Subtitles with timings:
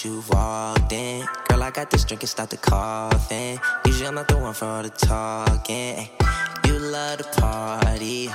[0.00, 1.26] seen once you walked in.
[1.48, 3.58] Girl, I got this drink and start the coughing.
[3.86, 6.08] Usually I'm not the one for all the talking.
[6.66, 8.30] You love to party,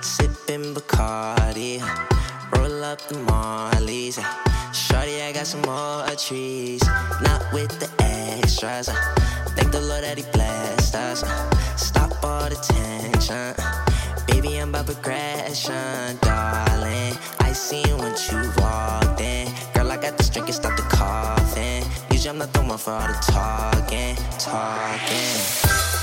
[0.00, 1.80] sipping Bacardi,
[2.56, 4.18] roll up the Marleys.
[4.72, 6.82] Shorty, I got some more trees,
[7.22, 8.88] not with the extras.
[9.56, 11.20] Thank the Lord that He blessed us.
[11.76, 13.54] Stop all the tension.
[14.26, 17.14] Baby, I'm about progression, darling.
[17.40, 19.48] I seen when you walked in.
[19.74, 21.84] Girl, got this drink and start the coughing.
[22.10, 25.36] Usually I'm not the one for all the talking, talking.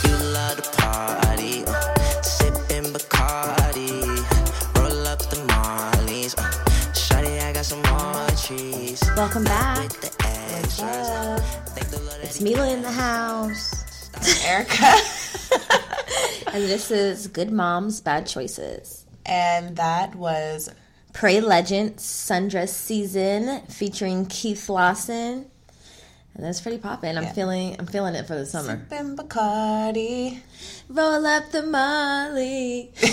[0.05, 4.01] You love the party, uh, sipping Bacardi,
[4.77, 6.35] roll up the Marleys.
[6.37, 6.41] Uh,
[6.93, 9.01] Shawty, I got some more trees.
[9.15, 9.83] Welcome back.
[9.83, 11.41] With the extras.
[11.75, 14.09] Thank the Lord It's Milah in the house.
[14.45, 14.93] Erica.
[16.53, 19.05] And this is Good Moms, Bad Choices.
[19.25, 20.71] and that was
[21.17, 25.47] Pray Legend Sundress Season featuring Keith Lawson.
[26.35, 27.17] And that's pretty poppin'.
[27.17, 27.33] I'm Yeah.
[27.33, 28.85] feeling I'm feeling it for the summer.
[28.87, 30.41] Sippin' Bacardi.
[30.87, 32.91] Roll up the Molly.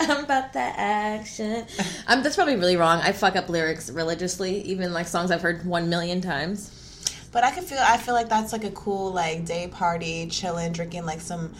[0.00, 1.66] I'm about that action.
[2.08, 2.98] Um, that's probably really wrong.
[3.00, 6.72] I fuck up lyrics religiously, even like songs I've heard one million times.
[7.30, 10.72] But I can feel I feel like that's like a cool like day party, chilling,
[10.72, 11.54] drinking like some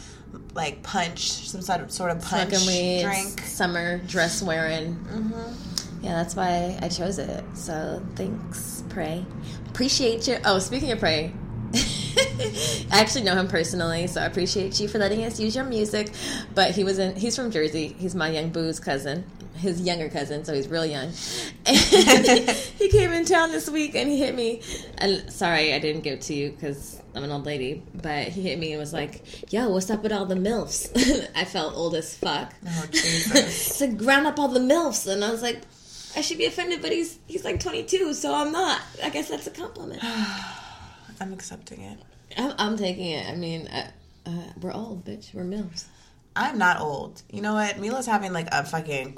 [0.55, 3.41] like punch, some sort of sort of punch weed, drink.
[3.43, 4.97] summer dress wearing.
[4.97, 6.05] Mm-hmm.
[6.05, 7.45] Yeah, that's why I chose it.
[7.55, 9.25] So thanks, Pray.
[9.69, 10.39] Appreciate you.
[10.45, 11.33] Oh, speaking of Pray,
[11.75, 16.13] I actually know him personally, so I appreciate you for letting us use your music.
[16.55, 17.17] But he was in.
[17.17, 17.95] He's from Jersey.
[17.99, 19.25] He's my young boo's cousin.
[19.57, 21.13] His younger cousin, so he's real young.
[21.67, 24.63] And he came in town this week and he hit me.
[24.99, 27.83] And sorry, I didn't give it to you because I'm an old lady.
[27.95, 30.91] But he hit me and was like, "Yo, what's up with all the milfs?"
[31.35, 32.53] I felt old as fuck.
[32.67, 33.81] Oh Jesus.
[33.81, 35.63] Like ground up all the milfs, and I was like,
[36.17, 38.81] I should be offended, but he's he's like 22, so I'm not.
[39.03, 40.03] I guess that's a compliment.
[41.21, 41.99] I'm accepting it.
[42.37, 43.29] I'm, I'm taking it.
[43.29, 43.91] I mean, uh,
[44.27, 45.35] uh, we're old, bitch.
[45.35, 45.85] We're milfs.
[46.35, 47.23] I'm not old.
[47.31, 47.79] You know what?
[47.79, 49.17] Milah's having like a fucking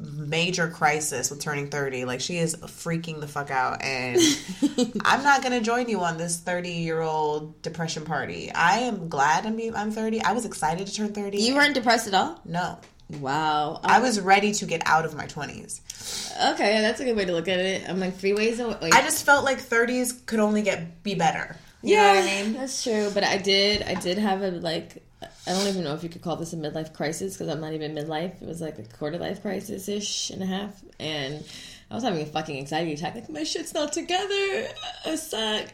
[0.00, 2.04] major crisis with turning 30.
[2.04, 4.18] Like she is freaking the fuck out and
[5.04, 8.50] I'm not going to join you on this 30-year-old depression party.
[8.52, 10.22] I am glad I'm I'm 30.
[10.22, 11.38] I was excited to turn 30.
[11.38, 12.40] You weren't depressed at all.
[12.44, 12.78] No.
[13.20, 13.80] Wow.
[13.84, 16.52] I was ready to get out of my 20s.
[16.54, 16.80] okay.
[16.80, 17.88] That's a good way to look at it.
[17.88, 18.90] I'm like three ways away.
[18.92, 21.56] I just felt like 30s could only get be better.
[21.82, 22.52] You yeah, know what I mean?
[22.54, 23.10] that's true.
[23.12, 25.02] But I did, I did have a like.
[25.46, 27.72] I don't even know if you could call this a midlife crisis because I'm not
[27.72, 28.40] even midlife.
[28.40, 31.44] It was like a quarter life crisis ish and a half, and
[31.90, 33.14] I was having a fucking anxiety attack.
[33.14, 34.68] Like my shit's not together.
[35.04, 35.68] I suck.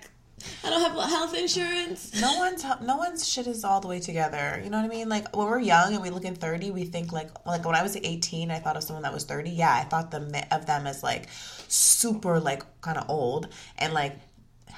[0.64, 2.18] I don't have health insurance.
[2.20, 4.60] No one's no one's shit is all the way together.
[4.62, 5.08] You know what I mean?
[5.08, 7.82] Like when we're young and we look at thirty, we think like like when I
[7.82, 9.50] was eighteen, I thought of someone that was thirty.
[9.50, 11.28] Yeah, I thought them of them as like
[11.68, 14.16] super like kind of old and like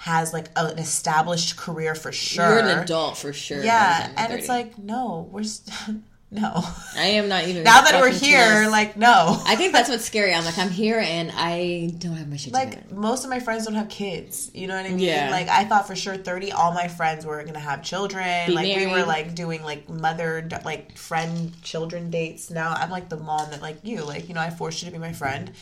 [0.02, 2.44] has like an established career for sure.
[2.44, 3.62] You're an adult for sure.
[3.62, 6.02] Yeah, and it's like no, we're st-
[6.32, 6.60] no.
[6.96, 7.62] I am not even.
[7.62, 9.40] now that we're here, like no.
[9.46, 10.34] I think that's what's scary.
[10.34, 12.70] I'm like, I'm here and I don't have my shit together.
[12.80, 14.50] like most of my friends don't have kids.
[14.52, 14.98] You know what I mean?
[14.98, 15.30] Yeah.
[15.30, 18.46] Like I thought for sure thirty, all my friends were gonna have children.
[18.48, 22.50] Be like we were like doing like mother like friend children dates.
[22.50, 24.02] Now I'm like the mom that like you.
[24.02, 25.52] Like you know I forced you to be my friend,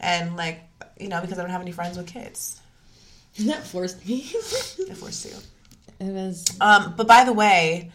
[0.00, 0.62] and like
[0.98, 2.60] you know because I don't have any friends with kids.
[3.46, 4.18] that forced me.
[4.34, 5.32] it forced you.
[6.00, 7.90] it was Um, but by the way,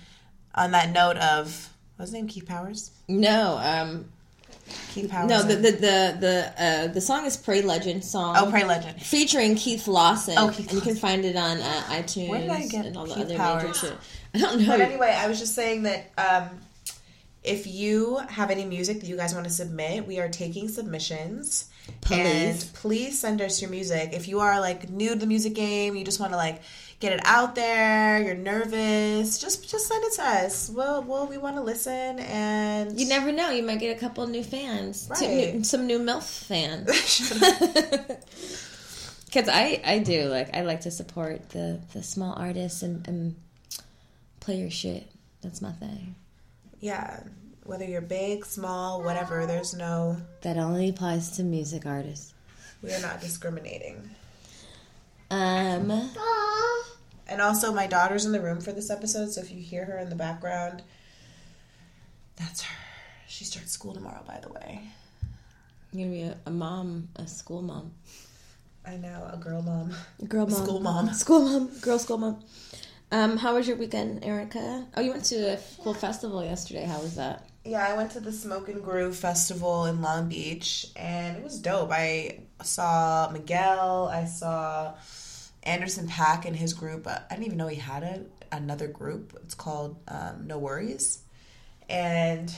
[0.56, 2.92] on that note of what's his name, Keith Powers.
[3.08, 3.58] no.
[3.62, 4.06] Um,
[4.94, 5.30] Keith Powers.
[5.30, 5.42] no.
[5.44, 8.36] The the the the, uh, the song is "Pray Legend" song.
[8.38, 9.02] oh, Pray Legend.
[9.02, 10.36] featuring Keith Lawson.
[10.38, 12.96] Oh, Keith and you can find it on uh, iTunes Where did I get and
[12.98, 13.38] all the Keith other major
[13.68, 13.80] Powers?
[13.80, 13.94] shit.
[14.36, 14.68] I don't know.
[14.68, 16.50] But anyway, I was just saying that um,
[17.44, 21.69] if you have any music that you guys want to submit, we are taking submissions.
[22.02, 22.64] Please.
[22.64, 24.12] And please send us your music.
[24.14, 26.62] If you are like new to the music game, you just want to like
[27.00, 30.70] get it out there, you're nervous, just just send it to us.
[30.70, 33.50] Well, well, we want to listen and you never know.
[33.52, 35.54] You might get a couple new fans, Right.
[35.56, 36.90] new, some new MILF fans.
[39.26, 43.36] Because I, I do like I like to support the, the small artists and, and
[44.40, 45.08] play your shit.
[45.42, 46.16] That's my thing.
[46.80, 47.20] yeah,
[47.70, 52.34] whether you're big, small, whatever, there's no That only applies to music artists.
[52.82, 54.10] we are not discriminating.
[55.30, 56.10] Um,
[57.32, 60.00] And also, my daughter's in the room for this episode, so if you hear her
[60.00, 60.82] in the background,
[62.36, 62.76] that's her.
[63.28, 64.82] She starts school tomorrow, by the way.
[65.94, 67.92] you're gonna be a, a mom, a school mom.
[68.84, 69.94] I know a girl mom.
[70.28, 70.64] Girl mom.
[70.66, 71.14] School mom.
[71.14, 71.80] School mom.
[71.82, 72.44] Girl school mom.
[73.12, 74.88] Um, how was your weekend, Erica?
[74.98, 76.86] Oh, you went to a cool festival yesterday.
[76.86, 77.46] How was that?
[77.66, 81.60] Yeah, I went to the Smoke and Groove Festival in Long Beach, and it was
[81.60, 81.92] dope.
[81.92, 84.08] I saw Miguel.
[84.08, 84.94] I saw
[85.64, 87.06] Anderson .Paak and his group.
[87.06, 88.26] I didn't even know he had a,
[88.56, 89.38] another group.
[89.44, 91.20] It's called um, NxWorries,
[91.90, 92.54] and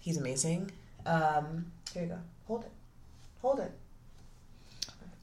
[0.00, 0.70] he's amazing.
[1.04, 2.18] Um, here you go.
[2.48, 2.72] Hold it.
[3.42, 3.72] Hold it.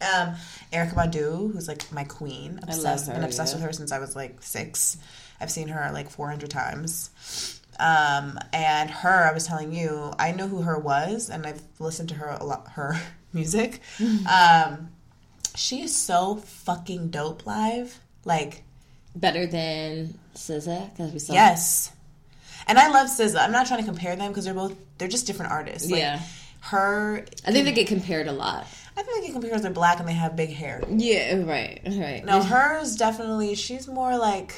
[0.01, 0.35] Um,
[0.71, 2.59] Erykah Badu, who's like my queen.
[2.63, 3.57] obsessed, I love her, Been obsessed yeah.
[3.57, 4.97] with her since I was like six.
[5.39, 7.60] I've seen her like 400 times.
[7.81, 12.09] Um, and her, I was telling you, I know who her was, and I've listened
[12.09, 12.99] to her a lot, her
[13.33, 13.79] music.
[14.31, 14.89] Um,
[15.55, 17.99] she is so fucking dope live.
[18.23, 18.63] Like,
[19.15, 21.33] Better than SZA because we saw.
[21.33, 21.91] yes.
[22.67, 23.39] And I love SZA.
[23.43, 25.89] I'm not trying to compare them because they're both they're just different artists.
[25.91, 26.21] Like, Yeah.
[26.61, 28.67] Her, I think they get compared a lot.
[28.95, 30.83] I think they get compared because they're black and they have big hair.
[30.87, 31.41] Yeah.
[31.41, 31.81] Right.
[31.85, 32.23] Right.
[32.23, 33.55] No, hers definitely.
[33.55, 34.53] She's more like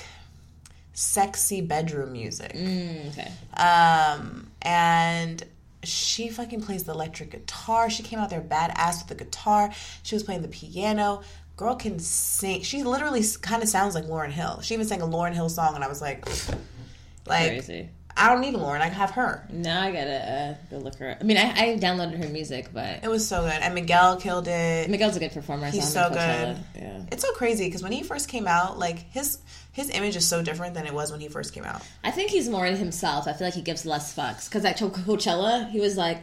[0.93, 2.53] sexy bedroom music.
[2.53, 3.31] Mm, okay.
[3.61, 5.43] Um, and
[5.83, 7.89] she fucking plays the electric guitar.
[7.89, 9.71] She came out there badass with the guitar.
[10.03, 11.21] She was playing the piano.
[11.57, 12.61] Girl can sing.
[12.61, 14.61] She literally kind of sounds like Lauryn Hill.
[14.61, 16.27] She even sang a Lauryn Hill song, and I was like,
[17.27, 17.89] like Crazy.
[18.15, 18.81] I don't need Lauryn.
[18.81, 19.47] I have her.
[19.51, 21.17] Now I gotta uh, go look her up.
[21.21, 24.47] I mean, I, I downloaded her music, but It was so good, and Miguel killed
[24.47, 24.89] it.
[24.89, 25.69] Miguel's a good performer.
[25.69, 26.57] He's so good.
[26.75, 27.05] Yeah.
[27.11, 29.39] It's so crazy because when he first came out, like his
[29.73, 31.81] his image is so different than it was when he first came out.
[32.03, 33.27] I think he's more in himself.
[33.27, 34.47] I feel like he gives less fucks.
[34.47, 36.19] Because at Co- Coachella, he was like,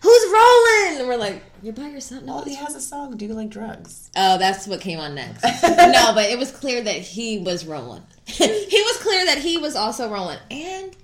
[0.00, 3.16] "Who's rolling?" And we're like, "You're by yourself." No, Well, he has a song.
[3.16, 4.08] Do you like drugs?
[4.16, 5.42] Oh, that's what came on next.
[5.62, 8.04] no, but it was clear that he was rolling.
[8.26, 10.38] he was clear that he was also rolling.
[10.50, 10.96] And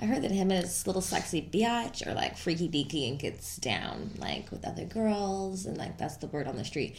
[0.00, 3.56] I heard that him and his little sexy biatch are like freaky deaky and gets
[3.56, 6.96] down like with other girls and like that's the word on the street.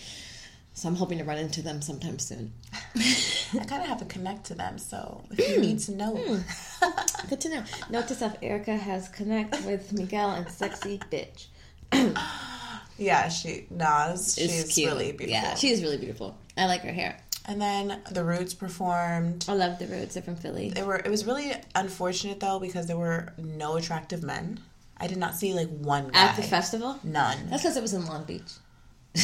[0.80, 2.54] So I'm hoping to run into them sometime soon.
[2.96, 5.62] I kind of have to connect to them, so if you hmm.
[5.62, 6.16] need to know.
[6.16, 7.28] Hmm.
[7.30, 7.64] Good to know.
[7.90, 11.48] Note to self: Erica has connect with Miguel and sexy bitch.
[12.98, 14.38] yeah, she Nas.
[14.38, 14.90] It's She's cute.
[14.90, 15.34] really beautiful.
[15.34, 16.38] Yeah, she is really beautiful.
[16.56, 17.18] I like her hair.
[17.46, 19.44] and then the Roots performed.
[19.50, 20.14] I love the roots.
[20.14, 20.70] They're from Philly.
[20.70, 20.96] They were.
[20.96, 24.62] It was really unfortunate though because there were no attractive men.
[24.96, 26.22] I did not see like one guy.
[26.22, 27.02] At the festival?
[27.04, 27.50] None.
[27.50, 28.50] That's because it was in Long Beach.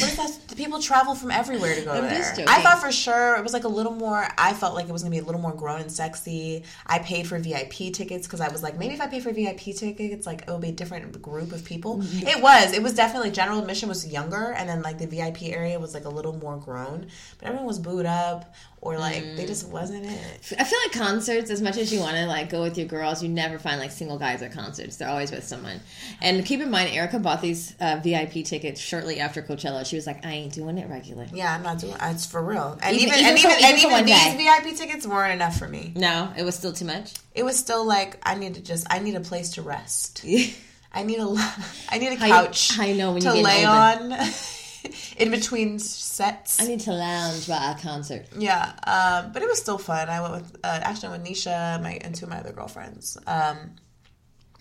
[0.00, 2.34] What if that's the people travel from everywhere to go I'm there?
[2.48, 4.26] I thought for sure it was like a little more.
[4.38, 6.64] I felt like it was gonna be a little more grown and sexy.
[6.86, 9.74] I paid for VIP tickets because I was like, maybe if I pay for VIP
[9.76, 11.98] tickets, like it will be a different group of people.
[11.98, 12.26] Mm-hmm.
[12.26, 12.72] It was.
[12.72, 16.04] It was definitely general admission was younger, and then like the VIP area was like
[16.04, 17.08] a little more grown.
[17.38, 18.54] But everyone was booed up,
[18.86, 19.46] or like they Mm.
[19.48, 20.52] just wasn't it.
[20.58, 23.22] I feel like concerts, as much as you want to like go with your girls,
[23.22, 24.96] you never find like single guys at concerts.
[24.96, 25.80] They're always with someone.
[26.22, 29.84] And keep in mind, Erica bought these uh, VIP tickets shortly after Coachella.
[29.84, 31.94] She was like, "I ain't doing it regular." Yeah, I'm not doing.
[32.00, 32.78] It's for real.
[32.82, 34.36] And Even- even, even and for- even, even and for even these day.
[34.36, 35.92] VIP tickets weren't enough for me.
[35.96, 37.12] No, it was still too much.
[37.34, 38.86] It was still like I need to just.
[38.90, 40.24] I need a place to rest.
[40.92, 41.26] I need a
[41.90, 44.14] I need a couch I know when to you get lay older.
[44.14, 44.18] on
[45.18, 46.60] in between sets.
[46.60, 48.26] I need to lounge while at a concert.
[48.38, 50.08] yeah, um, but it was still fun.
[50.08, 53.16] I went with uh, actually with Nisha, my and two of my other girlfriends.
[53.26, 53.76] Um,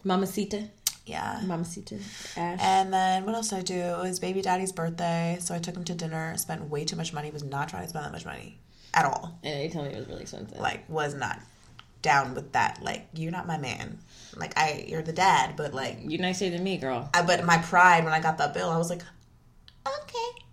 [0.04, 0.70] Mamacita,
[1.06, 1.96] yeah, Mamacita,
[2.38, 2.60] Ash.
[2.62, 3.76] and then what else did I do?
[3.76, 6.36] It was baby daddy's birthday, so I took him to dinner.
[6.38, 7.32] Spent way too much money.
[7.32, 8.60] Was not trying to spend that much money
[8.94, 9.40] at all.
[9.44, 10.58] and they told me it was really expensive.
[10.60, 11.40] Like was not
[12.02, 12.80] down with that.
[12.84, 13.98] Like you're not my man.
[14.36, 17.10] Like I, you're the dad, but like You're nicer than me, girl.
[17.14, 19.02] I, but my pride when I got that bill, I was like,
[19.88, 20.44] okay.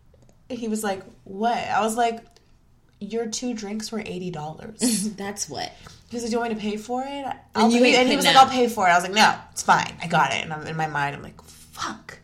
[0.50, 1.56] And he was like, what?
[1.56, 2.20] I was like,
[3.00, 5.10] your two drinks were eighty dollars.
[5.16, 5.72] That's what.
[6.08, 7.26] he was like, do you want me to pay for it?
[7.54, 8.32] I'll you pay- and he was no.
[8.32, 8.90] like, I'll pay for it.
[8.90, 9.92] I was like, no, it's fine.
[10.00, 10.42] I got it.
[10.42, 12.18] And I'm in my mind, I'm like, fuck.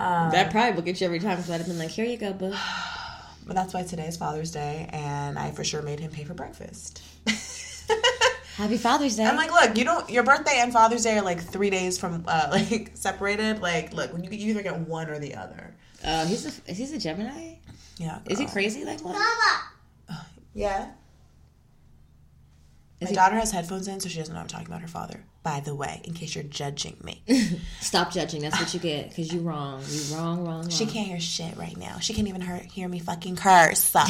[0.00, 1.36] Um, that pride will get you every time.
[1.36, 2.54] Because I'd have been like, "Here you go, boo."
[3.46, 6.34] but that's why today is Father's Day, and I for sure made him pay for
[6.34, 7.02] breakfast.
[8.56, 9.24] Happy Father's Day.
[9.24, 10.08] I'm like, look, you don't.
[10.08, 13.60] Your birthday and Father's Day are like three days from uh, like separated.
[13.60, 15.74] Like, look, when you, you either get one or the other.
[16.04, 17.54] Oh, he's a he's a Gemini.
[17.98, 18.18] Yeah.
[18.26, 19.16] Is he crazy like one?
[20.54, 20.90] Yeah.
[23.00, 24.88] Is My he- daughter has headphones in, so she doesn't know I'm talking about her
[24.88, 25.24] father.
[25.42, 27.22] By the way, in case you're judging me,
[27.80, 28.42] Stop judging.
[28.42, 29.82] That's what you get because you're wrong.
[29.88, 30.68] You wrong, wrong, wrong.
[30.68, 31.98] she can't hear shit right now.
[31.98, 33.94] She can't even hear, hear me fucking curse.
[33.96, 34.04] um,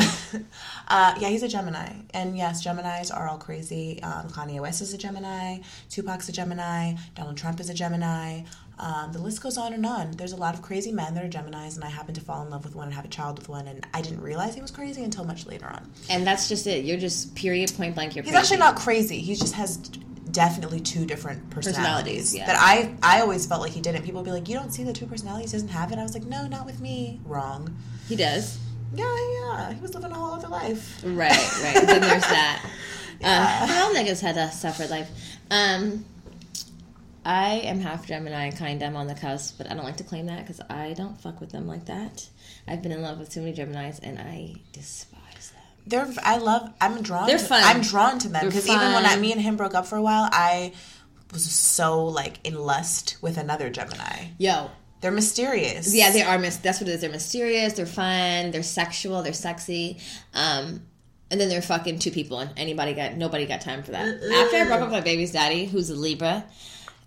[0.88, 4.00] uh, yeah, he's a Gemini, and yes, Gemini's are all crazy.
[4.00, 5.58] Um, Kanye West is a Gemini.
[5.90, 6.94] Tupac's a Gemini.
[7.16, 8.42] Donald Trump is a Gemini.
[8.78, 10.12] Um, the list goes on and on.
[10.12, 12.50] There's a lot of crazy men that are Geminis, and I happen to fall in
[12.50, 14.70] love with one and have a child with one, and I didn't realize he was
[14.72, 15.88] crazy until much later on.
[16.10, 16.84] And that's just it.
[16.84, 18.16] You're just period point blank.
[18.16, 18.42] You're He's crazy.
[18.42, 19.20] actually not crazy.
[19.20, 22.32] He just has definitely two different personalities.
[22.32, 22.46] Personalities, yeah.
[22.46, 24.02] That I I always felt like he didn't.
[24.02, 25.52] People would be like, "You don't see the two personalities?
[25.52, 27.74] He doesn't have it." I was like, "No, not with me." Wrong.
[28.08, 28.58] He does.
[28.92, 29.04] Yeah,
[29.40, 29.72] yeah.
[29.72, 31.00] He was living a whole other life.
[31.04, 31.30] Right,
[31.62, 31.86] right.
[31.86, 32.64] then there's that.
[33.20, 33.68] Yeah.
[33.70, 35.08] Uh, all niggas had a separate life.
[35.50, 36.04] Um,
[37.24, 38.88] I am half Gemini, kind of.
[38.88, 41.40] I'm on the cusp, but I don't like to claim that because I don't fuck
[41.40, 42.28] with them like that.
[42.68, 45.62] I've been in love with too many Geminis, and I despise them.
[45.86, 46.08] They're.
[46.22, 46.72] I love.
[46.80, 47.26] I'm drawn.
[47.26, 47.62] They're to, fun.
[47.64, 50.02] I'm drawn to them because even when I, me and him broke up for a
[50.02, 50.72] while, I
[51.32, 54.26] was so like in lust with another Gemini.
[54.38, 55.94] Yo, They're mysterious.
[55.94, 56.38] Yeah, they are.
[56.38, 57.02] Mis- that's what it is.
[57.02, 57.74] They're mysterious.
[57.74, 58.52] They're fun.
[58.52, 59.22] They're sexual.
[59.22, 59.98] They're sexy.
[60.32, 60.86] Um,
[61.30, 64.06] and then they're fucking two people, and anybody got nobody got time for that.
[64.06, 66.44] After I broke up with my baby's daddy, who's a Libra,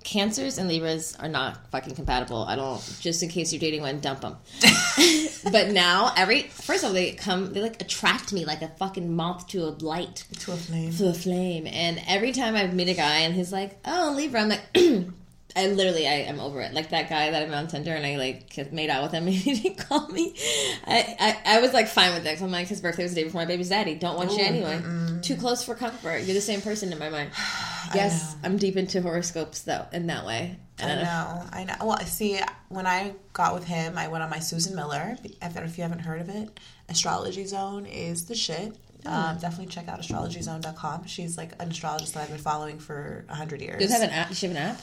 [0.07, 2.43] Cancers and Libras are not fucking compatible.
[2.47, 2.81] I don't.
[3.01, 4.37] Just in case you're dating one, dump them.
[5.51, 7.51] but now, every first of all, they come.
[7.51, 10.93] They like attract me like a fucking moth to a light to a flame.
[10.93, 11.67] to a flame.
[11.67, 14.61] And every time I meet a guy and he's like, "Oh, Libra," I'm like,
[15.57, 16.73] I literally, I am over it.
[16.73, 19.23] Like that guy that I met on Tinder and I like made out with him
[19.27, 20.33] and he didn't call me.
[20.85, 22.33] I, I, I was like fine with it.
[22.33, 23.95] 'cause I'm like, his birthday was the day before my baby's daddy.
[23.95, 24.79] Don't want you anyway.
[25.21, 26.19] Too close for comfort.
[26.23, 27.31] You're the same person in my mind.
[27.96, 30.58] Yes, I'm deep into horoscopes though in that way.
[30.79, 31.74] I know, I know.
[31.82, 32.39] Well, see,
[32.70, 35.17] when I got with him, I went on my Susan Miller.
[35.24, 38.75] If if you haven't heard of it, Astrology Zone is the shit.
[39.03, 39.08] Hmm.
[39.13, 41.06] Um, definitely check out astrologyzone.com.
[41.08, 43.79] She's like an astrologist that I've been following for a hundred years.
[43.82, 44.27] Does have an app?
[44.29, 44.82] Does she have an app?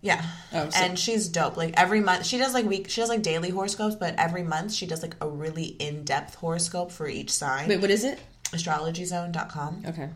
[0.00, 0.22] Yeah.
[0.52, 1.56] Oh, so- and she's dope.
[1.56, 2.88] Like every month, she does like week.
[2.90, 6.34] She does like daily horoscopes, but every month she does like a really in depth
[6.36, 7.68] horoscope for each sign.
[7.68, 8.18] Wait, what is it?
[8.52, 10.08] Astrologyzone.com Okay.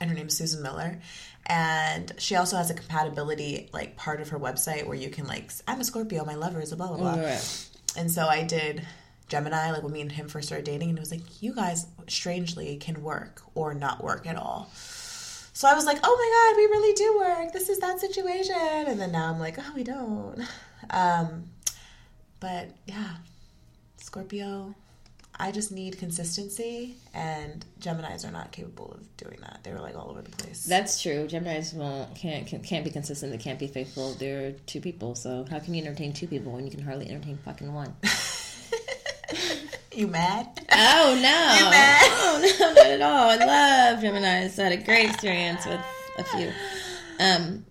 [0.00, 1.00] and her name is Susan Miller.
[1.46, 5.52] And she also has a compatibility like part of her website where you can like
[5.68, 7.22] I'm a Scorpio, my lover is a blah blah blah.
[7.22, 7.68] Right.
[7.96, 8.86] And so I did
[9.28, 11.86] Gemini, like when me and him first started dating, and it was like, you guys
[12.08, 14.70] strangely can work or not work at all.
[14.74, 17.52] So I was like, oh my God, we really do work.
[17.52, 18.56] This is that situation.
[18.56, 20.40] And then now I'm like, oh, we don't.
[20.90, 21.44] Um,
[22.40, 23.16] but yeah,
[23.98, 24.74] Scorpio,
[25.36, 29.60] I just need consistency, and Geminis are not capable of doing that.
[29.64, 30.64] They're like all over the place.
[30.64, 31.26] That's true.
[31.26, 33.32] Gemini's won't can't can, can't be consistent.
[33.32, 34.12] They can't be faithful.
[34.14, 35.14] They're two people.
[35.14, 37.94] So how can you entertain two people when you can hardly entertain fucking one?
[39.92, 40.48] you mad?
[40.72, 41.56] Oh no!
[41.64, 42.02] You mad?
[42.04, 43.30] Oh no, not at all.
[43.30, 44.58] I love Gemini's.
[44.58, 45.80] I had a great experience with
[46.18, 46.52] a few.
[47.18, 47.64] Um,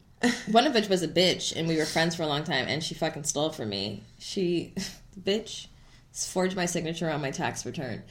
[0.51, 2.67] one of which was a bitch, and we were friends for a long time.
[2.67, 4.03] And she fucking stole from me.
[4.19, 4.73] She,
[5.19, 5.67] bitch,
[6.13, 8.03] forged my signature on my tax return.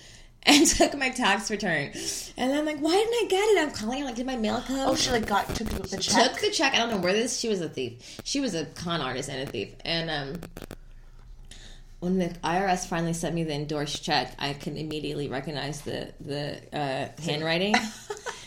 [0.45, 1.93] And took my tax return,
[2.37, 4.61] and I'm like, "Why didn't I get it?" I'm calling her like, "Did my mail
[4.67, 6.33] come?" Oh, she like got took the check.
[6.33, 6.75] took the check.
[6.75, 7.39] I don't know where this.
[7.39, 8.21] She was a thief.
[8.25, 9.73] She was a con artist and a thief.
[9.85, 10.41] And um,
[12.01, 16.57] when the IRS finally sent me the endorsed check, I can immediately recognize the the
[16.77, 17.77] uh, handwriting.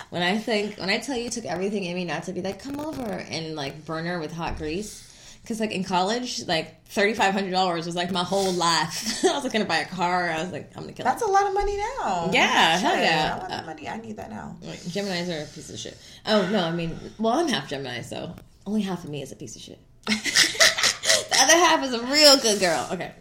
[0.09, 2.61] when I think when I tell you, took everything in me not to be like,
[2.61, 5.14] come over and like burn her with hot grease.
[5.45, 9.23] Because like in college, like thirty five hundred dollars was like my whole life.
[9.25, 10.31] I was like gonna buy a car.
[10.31, 11.03] I was like, I'm gonna kill.
[11.03, 12.31] That's a lot of money now.
[12.33, 13.33] Yeah, hell yeah.
[13.35, 13.87] I want that money.
[13.87, 14.57] I need that now.
[14.63, 15.99] Like, Geminis are a piece of shit.
[16.25, 18.33] Oh no, I mean, well, I'm half Gemini, so
[18.65, 19.77] only half of me is a piece of shit.
[20.05, 22.89] the other half is a real good girl.
[22.91, 23.11] Okay,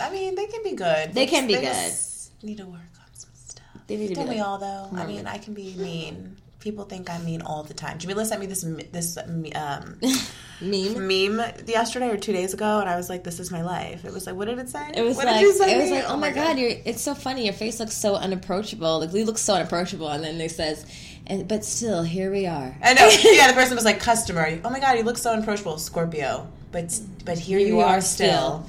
[0.00, 1.14] I mean, they can be good.
[1.14, 3.64] They can be just need to work on some stuff.
[3.86, 4.34] they need to Don't be.
[4.34, 4.90] we all though?
[4.94, 6.38] I mean, I can be mean.
[6.62, 7.98] People think I'm mean all the time.
[7.98, 9.42] Jamila sent me this this um,
[10.60, 11.06] meme.
[11.08, 14.12] meme yesterday or two days ago, and I was like, "This is my life." It
[14.12, 14.92] was like, what did it say?
[14.94, 15.96] It was what like did you send it was me?
[15.96, 17.46] like oh, my god, you're it's so funny.
[17.46, 19.00] Your face looks so unapproachable.
[19.00, 20.86] Like you look so unapproachable, and then it says,
[21.26, 22.76] and but still here we are.
[22.80, 23.10] I know.
[23.24, 26.46] Yeah, the person was like, "Customer." Oh my god, you look so unapproachable, Scorpio.
[26.70, 28.64] But but here you, are, still.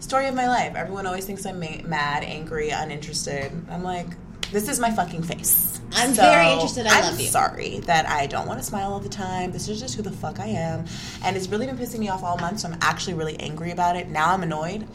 [0.00, 0.74] Story of my life.
[0.76, 3.52] Everyone always thinks I'm ma- mad, angry, uninterested.
[3.70, 4.08] I'm like,
[4.52, 5.80] this is my fucking face.
[5.96, 6.86] I'm very interested.
[6.86, 7.26] I I'm love you.
[7.26, 9.52] sorry that I don't want to smile all the time.
[9.52, 10.84] This is just who the fuck I am,
[11.24, 12.60] and it's really been pissing me off all month.
[12.60, 14.08] So I'm actually really angry about it.
[14.08, 14.86] Now I'm annoyed.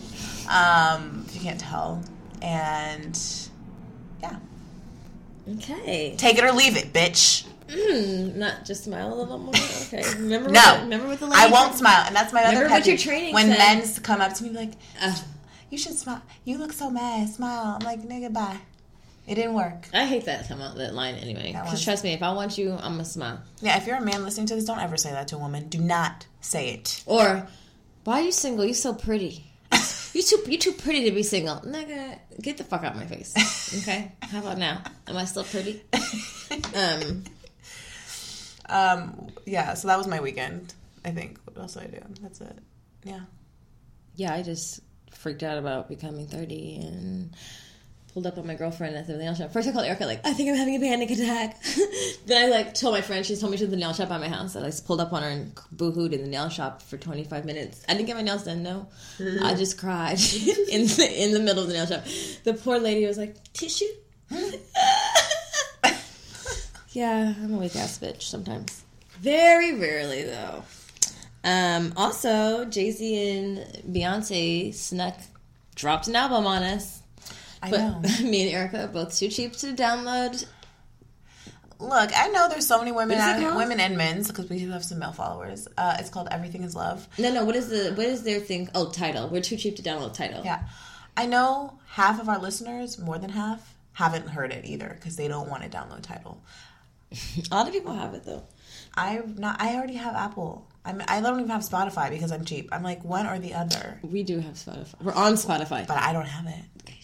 [0.50, 2.04] Um, if you can't tell,
[2.42, 3.18] and
[4.22, 4.36] yeah,
[5.56, 7.46] Okay, take it or leave it, bitch.
[7.70, 9.54] mm, not just smile a little more.
[9.88, 10.50] Okay, remember?
[10.50, 10.60] No.
[10.62, 11.80] what remember what the lady I won't said?
[11.80, 13.58] smile, and that's my other Remember pet what your training When said.
[13.58, 15.16] men come up to me like, Uh,
[15.70, 16.22] "You should smile.
[16.44, 17.30] You look so mad.
[17.30, 18.58] Smile." I'm like, "Nigga, bye."
[19.30, 19.88] It didn't work.
[19.94, 21.52] I hate that that line anyway.
[21.54, 23.40] Because trust me, if I want you, I'm gonna smile.
[23.62, 25.70] Yeah, if you're a man listening to this, don't ever say that to a woman.
[25.70, 27.04] Do not say it.
[27.06, 27.48] Or,
[28.06, 28.66] why are you single?
[28.66, 29.46] You're so pretty.
[30.12, 31.58] You too you too pretty to be single.
[31.58, 33.32] Nigga, get the fuck out of my face.
[33.84, 34.12] Okay?
[34.24, 34.82] How about now?
[35.08, 35.84] Am I still pretty?
[36.76, 37.24] Um
[38.68, 39.76] Um, yeah.
[39.76, 40.74] So that was my weekend.
[41.06, 41.40] I think.
[41.46, 42.00] What else did I do?
[42.22, 42.58] That's it.
[43.04, 43.22] Yeah.
[44.16, 44.82] yeah, I just
[45.12, 47.36] freaked out about becoming 30 and
[48.14, 49.52] pulled up on my girlfriend at the nail shop.
[49.52, 51.62] First, I called Erica like, I think I'm having a panic attack.
[52.26, 53.26] then I like told my friend.
[53.26, 54.56] She told me to the nail shop by my house.
[54.56, 57.46] And I just pulled up on her and boohooed in the nail shop for 25
[57.46, 57.84] minutes.
[57.88, 58.64] I didn't get my nails done.
[58.64, 58.88] No,
[59.44, 60.20] I just cried
[60.72, 62.04] in the in the middle of the nail shop.
[62.44, 63.86] The poor lady was like, tissue.
[66.92, 68.84] yeah, I'm a weak ass bitch sometimes.
[69.20, 70.64] Very rarely though.
[71.44, 73.60] Um, also, Jay Z and
[73.96, 75.16] Beyonce snuck
[75.76, 77.02] dropped an album on us.
[77.62, 78.00] I But know.
[78.30, 80.46] me and Erica are both too cheap to download.
[81.82, 84.60] Look, I know there's so many women, What is out, women and men's because we
[84.60, 85.66] do have some male followers.
[85.78, 87.08] Uh, it's called Everything Is Love.
[87.18, 87.46] No, no.
[87.46, 88.70] What is the what is their thing?
[88.76, 89.30] Oh, Tidal.
[89.30, 90.44] We're too cheap to download Tidal.
[90.44, 90.64] Yeah,
[91.16, 95.30] I know half of our listeners, more than half, haven't heard it either because they
[95.30, 96.42] don't want to download Tidal.
[97.50, 98.44] A lot of people have it though.
[98.98, 99.62] I not.
[99.62, 100.68] I already have Apple.
[100.84, 102.70] I'm, I don't even have Spotify because I'm cheap.
[102.74, 105.02] I'm like one or the other, We do have Spotify.
[105.02, 105.86] We're on Spotify.
[105.88, 106.64] but I don't have it.
[106.84, 106.98] Okay,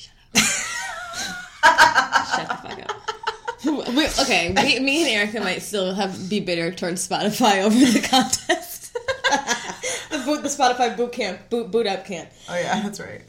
[2.35, 3.95] shut the fuck up.
[3.95, 8.07] We, okay, we, me and Erica might still have be bitter towards Spotify over the
[8.07, 8.93] contest.
[10.11, 12.29] the boot, the Spotify boot camp, boot boot up camp.
[12.47, 13.21] Oh yeah, that's right.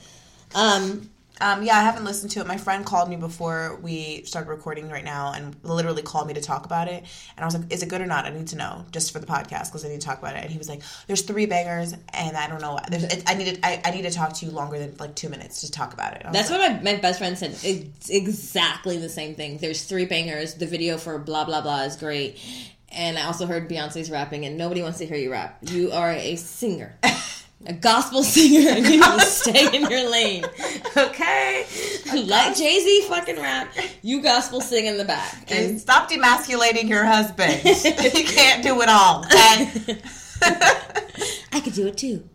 [0.54, 2.46] Um, Um, yeah, I haven't listened to it.
[2.46, 6.40] My friend called me before we started recording right now and literally called me to
[6.40, 7.04] talk about it.
[7.36, 8.24] And I was like, is it good or not?
[8.24, 10.42] I need to know just for the podcast because I need to talk about it.
[10.42, 12.78] And he was like, there's three bangers and I don't know.
[12.88, 15.14] There's, it, I, need to, I, I need to talk to you longer than like
[15.14, 16.26] two minutes to talk about it.
[16.32, 17.54] That's like, what my, my best friend said.
[17.62, 19.58] It's exactly the same thing.
[19.58, 20.54] There's three bangers.
[20.54, 22.38] The video for blah blah blah is great.
[22.92, 25.58] And I also heard Beyonce's rapping, and nobody wants to hear you rap.
[25.62, 26.96] You are a singer,
[27.64, 30.44] a gospel singer, and you to stay in your lane.
[30.96, 31.66] Okay?
[32.14, 33.75] Let Jay Z fucking rap.
[34.02, 35.50] You gospel sing in the back.
[35.50, 37.52] And And stop demasculating your husband.
[37.62, 39.25] he can't do it all.
[39.25, 39.98] Okay?
[41.52, 42.28] I could do it too.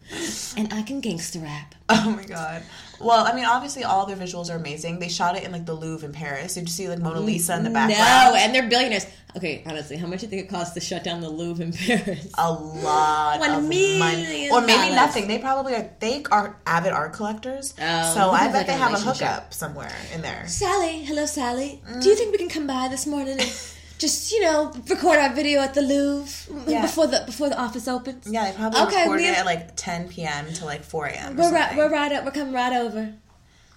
[0.58, 1.76] And I can gangster rap.
[2.06, 2.64] oh my god.
[3.00, 5.00] Well, I mean, obviously, all their visuals are amazing.
[5.00, 6.54] They shot it in like the Louvre in Paris.
[6.54, 8.00] Did you see like Mona Lisa in the background?
[8.34, 9.08] No, and they're billionaires.
[9.36, 11.74] Okay, honestly, how much do you think it costs to shut down the Louvre in
[11.74, 12.32] Paris?
[12.38, 14.96] a lot One of million money, or maybe dollars.
[14.96, 15.28] nothing.
[15.28, 15.90] They probably are.
[16.00, 19.52] They are avid art collectors, Oh, so I bet like they a have a hookup
[19.52, 20.46] somewhere in there.
[20.48, 21.82] Sally, hello, Sally.
[21.90, 22.04] Mm.
[22.04, 23.42] Do you think we can come by this morning and
[24.02, 26.82] just, you know, record our video at the Louvre Yeah.
[26.82, 28.28] before the before the office opens?
[28.28, 30.52] Yeah, they probably Okay, recorded we- it at like 10 p.m.
[30.54, 31.38] to like 4 a.m.
[31.38, 32.26] We're right, we're right up.
[32.26, 33.14] We're coming right over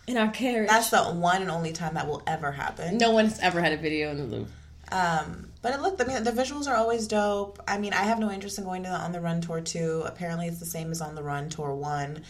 [0.07, 0.69] in our carriage.
[0.71, 2.97] That's the one and only time that will ever happen.
[2.99, 4.53] no one's ever had a video in the Louvre.
[4.93, 6.01] Um, but it looked.
[6.01, 7.59] I mean, the visuals are always dope.
[7.67, 10.03] I mean, I have no interest in going to the On the Run tour two.
[10.07, 12.23] Apparently, it's the same as On the Run tour one.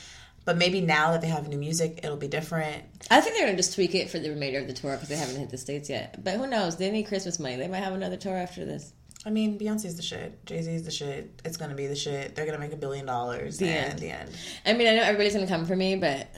[0.44, 2.82] But maybe now that they have new music, it'll be different.
[3.10, 5.16] I think they're gonna just tweak it for the remainder of the tour because they
[5.16, 6.22] haven't hit the states yet.
[6.22, 6.76] But who knows?
[6.76, 7.56] They need Christmas money.
[7.56, 8.92] They might have another tour after this.
[9.26, 10.44] I mean, Beyonce's the shit.
[10.44, 11.40] Jay Z's the shit.
[11.46, 12.34] It's gonna be the shit.
[12.36, 13.56] They're gonna make a billion dollars.
[13.56, 13.98] The and end.
[14.00, 14.30] the end.
[14.66, 16.28] I mean, I know everybody's gonna come for me, but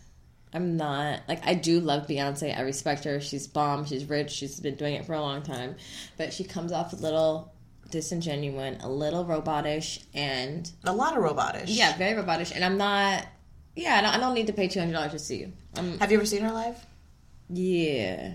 [0.52, 1.20] I'm not.
[1.28, 2.56] Like, I do love Beyonce.
[2.56, 3.20] I respect her.
[3.20, 3.84] She's bomb.
[3.86, 4.32] She's rich.
[4.32, 5.76] She's been doing it for a long time.
[6.18, 7.52] But she comes off a little
[7.90, 11.64] disingenuous, a little robotish, and A lot of robotish.
[11.68, 12.52] yeah, very robotish.
[12.54, 13.24] And I'm not.
[13.74, 15.52] Yeah, I don't, I don't need to pay two hundred dollars to see you.
[15.78, 16.76] Um, Have you ever seen her live?
[17.48, 18.32] yeah,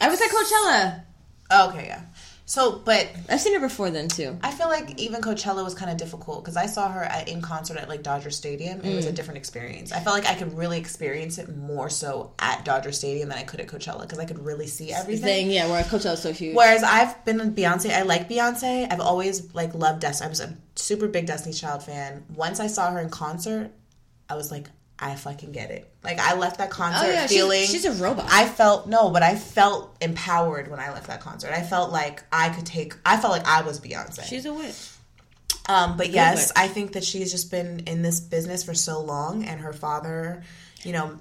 [0.00, 1.02] I was at Coachella.
[1.50, 2.02] Oh, okay, yeah.
[2.46, 4.36] So, but I've seen her before then too.
[4.42, 7.40] I feel like even Coachella was kind of difficult because I saw her at, in
[7.40, 8.80] concert at like Dodger Stadium.
[8.80, 8.96] It Mm.
[8.96, 9.92] was a different experience.
[9.92, 13.44] I felt like I could really experience it more so at Dodger Stadium than I
[13.44, 15.24] could at Coachella because I could really see everything.
[15.24, 16.54] Thing, yeah, where Coachella's so huge.
[16.54, 18.92] Whereas I've been Beyonce, I like Beyonce.
[18.92, 20.26] I've always like loved Destiny.
[20.26, 22.24] I was a super big Destiny's Child fan.
[22.34, 23.70] Once I saw her in concert,
[24.28, 25.90] I was like, I fucking get it.
[26.02, 28.26] Like I left that concert Oh, yeah, feeling she's a robot.
[28.28, 31.52] I felt no, but I felt empowered when I left that concert.
[31.52, 32.94] I felt like I could take.
[33.04, 34.24] I felt like I was Beyonce.
[34.24, 34.90] She's a witch.
[35.68, 36.52] Um, but yes, witch.
[36.56, 40.42] I think that she's just been in this business for so long, and her father,
[40.84, 41.18] you know,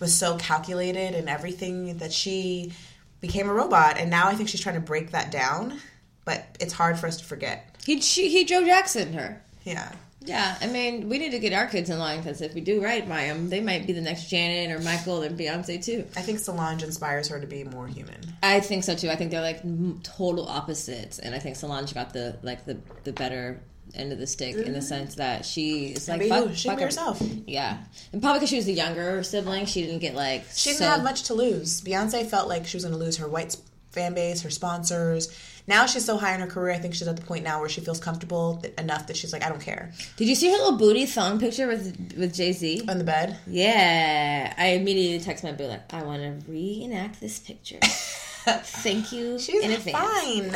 [0.00, 2.72] was so calculated and everything that she
[3.20, 5.80] became a robot, and now I think she's trying to break that down.
[6.24, 7.76] But it's hard for us to forget.
[7.84, 9.42] He she, he Joe Jackson her.
[9.64, 12.60] Yeah, Yeah, I mean, we need to get our kids in line because if we
[12.60, 16.04] do right by them, they might be the next Janet or Michael and Beyonce too.
[16.16, 18.20] I think Solange inspires her to be more human.
[18.42, 19.10] I think so too.
[19.10, 19.62] I think they're like
[20.02, 23.62] total opposites, and I think Solange got the like the the better
[23.94, 24.80] end of the stick in the mm-hmm.
[24.80, 26.54] sense that she is like fuck.
[26.54, 27.22] She fuck herself.
[27.46, 27.78] Yeah,
[28.12, 30.90] and probably because she was the younger sibling, she didn't get like She didn't so-
[30.90, 31.80] have much to lose.
[31.80, 33.56] Beyonce felt like she was going to lose her white
[33.98, 35.28] fan base, her sponsors.
[35.66, 36.72] Now she's so high in her career.
[36.72, 39.32] I think she's at the point now where she feels comfortable that, enough that she's
[39.32, 39.92] like, I don't care.
[40.16, 42.84] Did you see her little booty thong picture with with Jay Z?
[42.88, 43.36] On the bed.
[43.46, 47.80] Yeah, I immediately text my boo like, I want to reenact this picture.
[47.82, 49.98] Thank you She's in advance.
[49.98, 50.54] fine.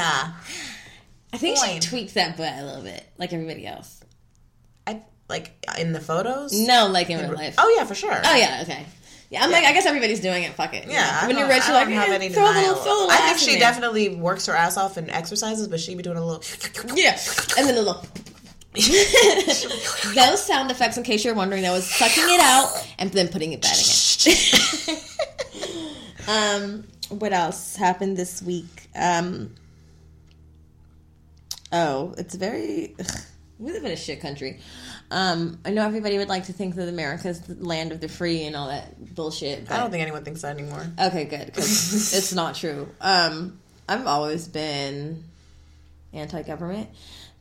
[1.35, 1.81] I think Fine.
[1.81, 4.03] she tweaked that butt a little bit, like everybody else.
[4.87, 6.53] I like in the photos.
[6.59, 7.55] No, like in real life.
[7.59, 8.21] Oh yeah, for sure.
[8.25, 8.85] Oh yeah, okay.
[9.33, 10.53] Yeah, I'm like, I guess everybody's doing it.
[10.53, 10.85] Fuck it.
[10.85, 11.29] you Yeah, know?
[11.29, 13.16] When you're rich, you're like, have eh, any throw a little, throw a little I
[13.16, 16.42] think she definitely works her ass off and exercises, but she be doing a little.
[16.95, 17.18] Yeah,
[17.57, 18.05] and then a little.
[20.14, 23.55] Those sound effects, in case you're wondering, that was sucking it out and then putting
[23.55, 23.75] it back
[24.27, 24.97] in.
[26.29, 28.88] um, what else happened this week?
[28.95, 29.55] Um,
[31.73, 32.95] oh, it's very.
[33.01, 33.21] Ugh,
[33.59, 34.61] we live in a shit country.
[35.12, 38.44] Um, I know everybody would like to think that America's the land of the free
[38.44, 39.66] and all that bullshit.
[39.68, 40.87] But I don't think anyone thinks that anymore.
[40.98, 42.88] Okay, good it's not true.
[42.98, 45.22] Um, I've always been
[46.14, 46.88] anti-government,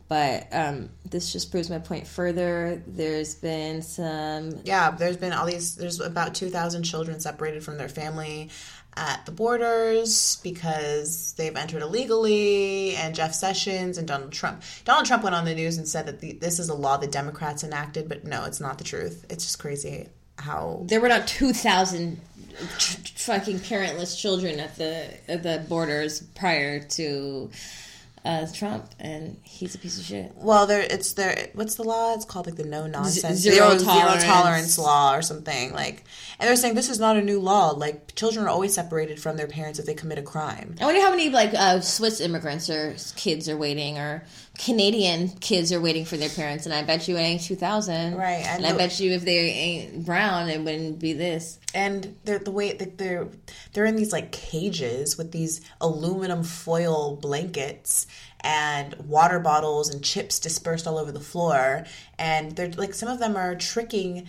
[0.09, 2.83] but um, this just proves my point further.
[2.85, 5.75] There's been some Yeah, there's been all these.
[5.75, 8.49] There's about two thousand children separated from their family
[8.97, 12.95] at the borders because they've entered illegally.
[12.95, 14.63] And Jeff Sessions and Donald Trump.
[14.85, 17.07] Donald Trump went on the news and said that the, this is a law the
[17.07, 19.25] Democrats enacted, but no, it's not the truth.
[19.29, 20.81] It's just crazy how.
[20.85, 22.19] there were not two thousand
[23.15, 27.49] fucking parentless children at the at the borders prior to
[28.23, 30.31] uh, Trump, and he's a piece of shit.
[30.35, 31.49] Well, there it's there.
[31.53, 32.13] What's the law?
[32.13, 34.23] It's called like the no nonsense zero zero tolerance.
[34.23, 36.03] tolerance law or something like.
[36.39, 37.71] And they're saying this is not a new law.
[37.71, 40.75] Like children are always separated from their parents if they commit a crime.
[40.79, 44.23] I wonder how many like uh, Swiss immigrants or kids are waiting, or
[44.57, 46.65] Canadian kids are waiting for their parents.
[46.65, 49.23] And I bet you it ain't two thousand, Right, And, and I bet you if
[49.25, 51.57] they ain't brown, it wouldn't be this.
[51.73, 53.27] and they're the way that they're
[53.73, 58.07] they're in these like cages with these aluminum foil blankets
[58.41, 61.85] and water bottles and chips dispersed all over the floor
[62.19, 64.27] and they're like some of them are tricking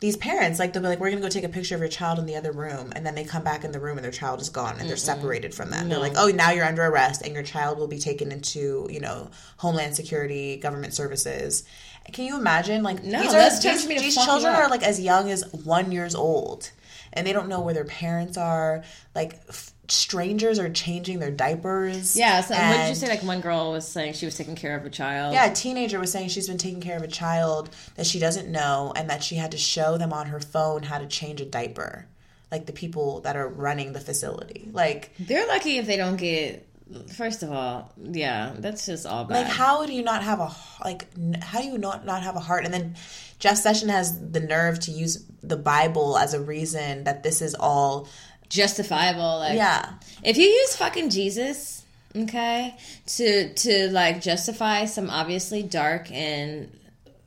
[0.00, 2.18] these parents like they'll be like we're gonna go take a picture of your child
[2.18, 4.40] in the other room and then they come back in the room and their child
[4.40, 5.88] is gone and they're separated from them.
[5.88, 9.00] They're like oh now you're under arrest and your child will be taken into you
[9.00, 11.64] know homeland security government services.
[12.12, 14.82] Can you imagine like No, these are these, for me to these children are like
[14.82, 16.70] as young as one years old
[17.12, 18.82] and they don't know where their parents are
[19.14, 22.40] like f- strangers are changing their diapers Yeah.
[22.42, 23.08] So what did you say?
[23.08, 25.34] Like one girl was saying she was taking care of a child.
[25.34, 28.50] yeah, a teenager was saying she's been taking care of a child that she doesn't
[28.50, 31.44] know and that she had to show them on her phone how to change a
[31.44, 32.06] diaper.
[32.52, 34.68] Like the people that are running the facility.
[34.72, 36.66] Like They're lucky if they don't get.
[37.14, 39.44] First of all, yeah, that's just all bad.
[39.44, 40.50] like how do you not have a
[40.84, 41.06] like
[41.42, 42.96] how do you not not have a heart and then
[43.38, 47.54] Jeff Session has the nerve to use the Bible as a reason that this is
[47.58, 48.06] all
[48.50, 49.38] justifiable.
[49.38, 49.94] Like, yeah.
[50.22, 52.76] if you use fucking Jesus, okay,
[53.06, 56.70] to to like justify some obviously dark and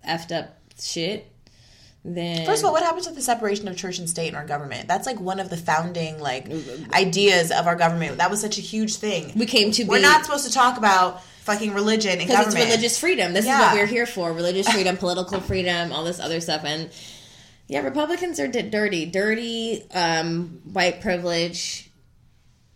[0.08, 1.33] effed up shit,
[2.06, 4.46] then First of all, what happens with the separation of church and state in our
[4.46, 4.88] government?
[4.88, 6.94] That's like one of the founding like mm, mm, mm.
[6.94, 8.18] ideas of our government.
[8.18, 9.32] That was such a huge thing.
[9.36, 10.02] we came to be We're be.
[10.02, 12.58] not supposed to talk about fucking religion and because government.
[12.58, 13.34] it's religious freedom.
[13.34, 16.66] This is what we're here for: religious freedom, political freedom, all this other stuff.
[16.66, 16.90] And
[17.68, 21.90] yeah, Republicans are di- dirty, dirty, um, white privilege,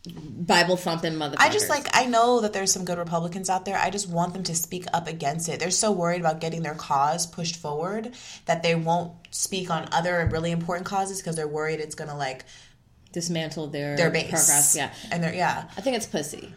[0.08, 1.36] Bible thumping motherfuckers.
[1.40, 3.78] I just like I know that there's some good Republicans out there.
[3.78, 5.60] I just want them to speak up against it.
[5.60, 8.14] They're so worried about getting their cause pushed forward
[8.46, 12.46] that they won't speak on other really important causes because they're worried it's gonna like
[13.12, 14.30] dismantle their their base.
[14.30, 14.76] progress.
[14.76, 16.54] Yeah, and they're yeah, I think it's pussy.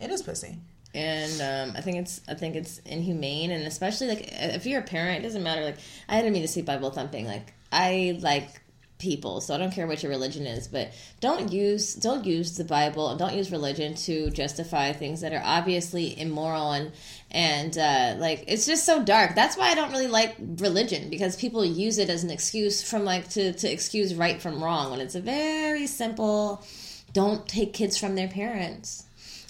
[0.00, 0.58] it is pussy.
[0.94, 4.84] and um, I think it's I think it's inhumane, and especially like if you're a
[4.84, 5.64] parent, it doesn't matter.
[5.64, 7.26] Like I didn't mean to say Bible thumping.
[7.26, 8.60] Like I like
[9.04, 12.64] people, so I don't care what your religion is, but don't use don't use the
[12.64, 16.90] Bible and don't use religion to justify things that are obviously immoral and
[17.30, 19.34] and uh, like it's just so dark.
[19.34, 23.04] That's why I don't really like religion because people use it as an excuse from
[23.04, 26.64] like to to excuse right from wrong when it's a very simple.
[27.12, 29.03] Don't take kids from their parents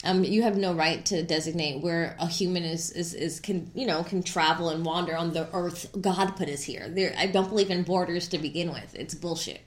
[0.05, 3.87] um, you have no right to designate where a human is, is, is can you
[3.87, 6.89] know can travel and wander on the earth God put us here.
[6.89, 8.95] There, I don't believe in borders to begin with.
[8.95, 9.67] It's bullshit.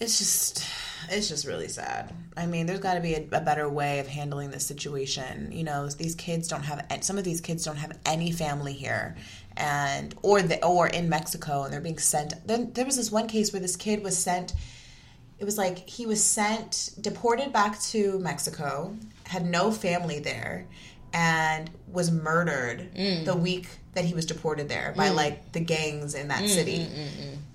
[0.00, 0.66] It's just
[1.10, 2.12] it's just really sad.
[2.36, 5.50] I mean, there's got to be a, a better way of handling this situation.
[5.52, 9.16] You know, these kids don't have some of these kids don't have any family here,
[9.56, 12.34] and or the or in Mexico, and they're being sent.
[12.46, 14.52] Then there was this one case where this kid was sent.
[15.42, 20.68] It was like he was sent deported back to Mexico, had no family there,
[21.12, 23.24] and was murdered mm.
[23.24, 25.16] the week that he was deported there by mm.
[25.16, 26.86] like the gangs in that mm, city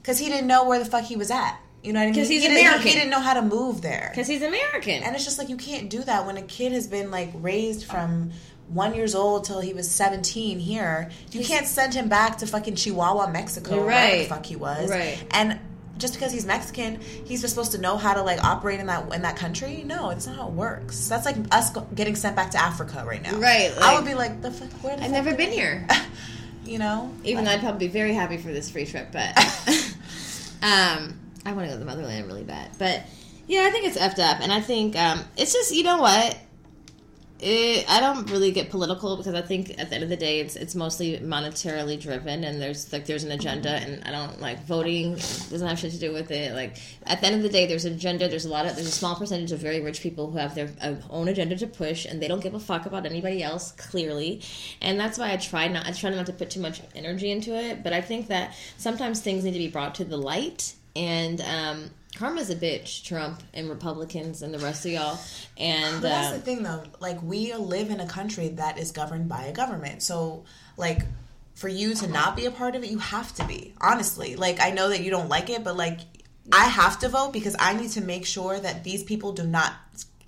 [0.02, 1.58] because he didn't know where the fuck he was at.
[1.82, 2.16] You know what I mean?
[2.16, 2.88] 'Cause he's he didn't, American.
[2.90, 4.10] He didn't know how to move there.
[4.12, 5.02] Because he's American.
[5.04, 7.86] And it's just like you can't do that when a kid has been like raised
[7.86, 8.32] from
[8.68, 11.10] one years old till he was seventeen here.
[11.32, 14.90] You can't send him back to fucking Chihuahua, Mexico, or wherever the fuck he was.
[14.90, 15.24] Right.
[15.32, 15.58] And
[15.98, 19.14] just because he's Mexican, he's just supposed to know how to like operate in that
[19.14, 19.84] in that country.
[19.86, 21.08] No, it's not how it works.
[21.08, 23.38] That's like us getting sent back to Africa right now.
[23.38, 25.88] Right, I would be like, the fuck, where the I've fuck never been I-" here.
[26.66, 29.32] You know, Even though I'd probably be very happy for this free trip, but
[30.62, 33.04] Um, I want to go to the motherland really bad, but
[33.48, 36.38] yeah, I think it's effed up, and I think um, it's just you know what.
[37.40, 40.40] It, I don't really get political because I think at the end of the day
[40.40, 44.64] it's it's mostly monetarily driven and there's like there's an agenda and I don't like
[44.66, 45.14] voting.
[45.14, 46.54] Doesn't have shit to do with it.
[46.54, 48.28] Like at the end of the day there's an agenda.
[48.28, 50.70] There's a lot of there's a small percentage of very rich people who have their
[50.82, 54.42] uh, own agenda to push and they don't give a fuck about anybody else clearly.
[54.82, 57.56] And that's why I try not I try not to put too much energy into
[57.56, 57.84] it.
[57.84, 61.92] But I think that sometimes things need to be brought to the light and um,
[62.18, 65.20] karma's a bitch trump and republicans and the rest of y'all
[65.60, 66.84] and that's um, the thing, though.
[67.00, 70.04] Like, we live in a country that is governed by a government.
[70.04, 71.02] So, like,
[71.56, 73.74] for you to not be a part of it, you have to be.
[73.82, 76.00] Honestly, like, I know that you don't like it, but like,
[76.52, 79.74] I have to vote because I need to make sure that these people do not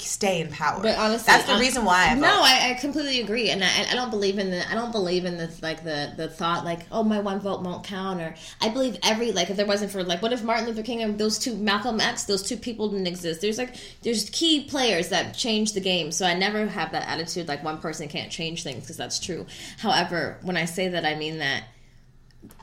[0.01, 0.81] stay in power.
[0.81, 2.21] But honestly, that's the reason why I vote.
[2.21, 5.25] no, I, I completely agree, and I, I don't believe in the I don't believe
[5.25, 8.69] in the like the the thought like oh my one vote won't count or I
[8.69, 11.37] believe every like if there wasn't for like what if Martin Luther King and those
[11.39, 13.41] two Malcolm X those two people didn't exist.
[13.41, 17.47] There's like there's key players that change the game, so I never have that attitude
[17.47, 19.45] like one person can't change things because that's true.
[19.79, 21.63] However, when I say that, I mean that.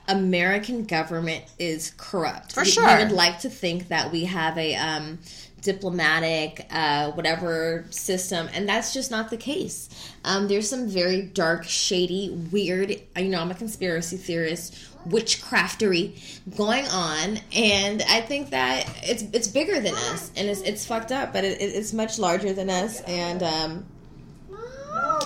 [0.08, 2.52] American government is corrupt.
[2.52, 2.86] For We- sure.
[2.96, 5.18] We would like to think that we have a um,
[5.62, 9.88] diplomatic, uh, whatever system, and that's just not the case.
[10.24, 12.90] Um, there's some very dark, shady, weird.
[13.16, 14.74] You know, I'm a conspiracy theorist,
[15.08, 16.20] witchcraftery
[16.56, 21.12] going on, and I think that it's it's bigger than us, and it's it's fucked
[21.12, 23.86] up, but it, it's much larger than us, and um,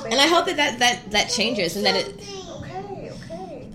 [0.07, 2.09] and I hope that that that, that changes, and that it.
[2.09, 3.69] Okay, okay.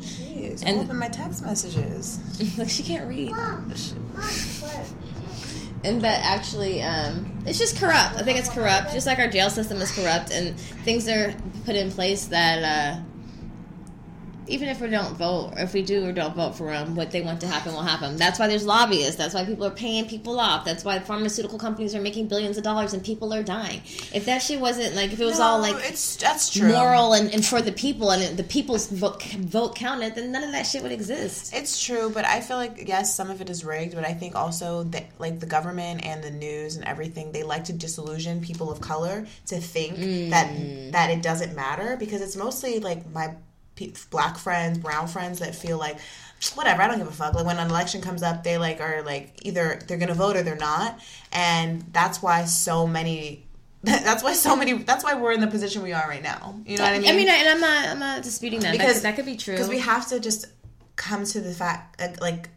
[0.00, 2.18] Jeez, And- and open my text messages.
[2.58, 3.32] like she can't read.
[5.84, 8.16] And that actually um, it's just corrupt.
[8.16, 8.92] I think it's corrupt.
[8.92, 13.00] Just like our jail system is corrupt and things are put in place that uh,
[14.46, 17.10] even if we don't vote or if we do or don't vote for them what
[17.10, 18.16] they want to happen will happen.
[18.16, 19.16] That's why there's lobbyists.
[19.16, 20.64] That's why people are paying people off.
[20.64, 23.82] That's why pharmaceutical companies are making billions of dollars and people are dying.
[24.14, 26.72] If that shit wasn't like if it was all like it's that's true.
[26.72, 30.52] moral and, and for the people and the people's vote, vote counted then none of
[30.52, 31.54] that shit would exist.
[31.54, 34.34] It's true, but I feel like yes, some of it is rigged, but I think
[34.34, 38.70] also that like the government and the news and everything, they like to disillusion people
[38.70, 39.96] of color to think
[40.30, 40.92] that mm.
[40.92, 43.34] that it doesn't matter because it's mostly like my
[43.88, 45.98] pe- black friends, brown friends that feel like
[46.54, 47.34] whatever, I don't give a fuck.
[47.34, 50.42] Like when an election comes up, they like are like either they're to vote or
[50.42, 51.00] they're not,
[51.32, 53.46] and that's why so many
[53.82, 56.58] that's why so many that's why we're in the position we are right now.
[56.66, 57.10] You know what I mean?
[57.10, 58.72] I mean, and I'm not, I'm not disputing that.
[58.72, 59.54] because that, that could be true.
[59.54, 60.46] because we have to just
[60.96, 62.48] come to the fact like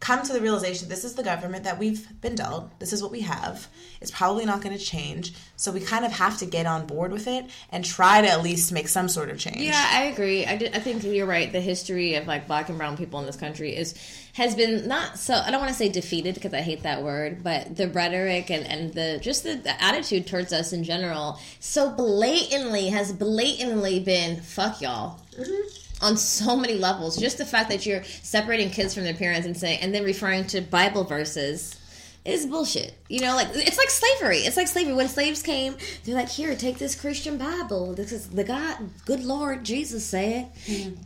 [0.00, 3.10] come to the realization this is the government that we've been dealt this is what
[3.10, 3.68] we have
[4.00, 7.10] it's probably not going to change so we kind of have to get on board
[7.10, 10.44] with it and try to at least make some sort of change Yeah, I agree.
[10.46, 11.50] I, did, I think you're right.
[11.50, 13.94] The history of like black and brown people in this country is
[14.34, 15.34] has been not so.
[15.34, 18.66] I don't want to say defeated because I hate that word, but the rhetoric and,
[18.66, 24.40] and the just the, the attitude towards us in general so blatantly has blatantly been
[24.40, 25.20] fuck y'all.
[25.38, 25.83] Mm-hmm.
[26.04, 29.56] On so many levels, just the fact that you're separating kids from their parents and
[29.56, 31.76] saying, and then referring to Bible verses
[32.24, 32.94] is bullshit.
[33.08, 34.38] You know, like it's like slavery.
[34.38, 34.94] It's like slavery.
[34.94, 37.92] When slaves came, they're like, "Here, take this Christian Bible.
[37.92, 40.50] This is the God, good Lord Jesus said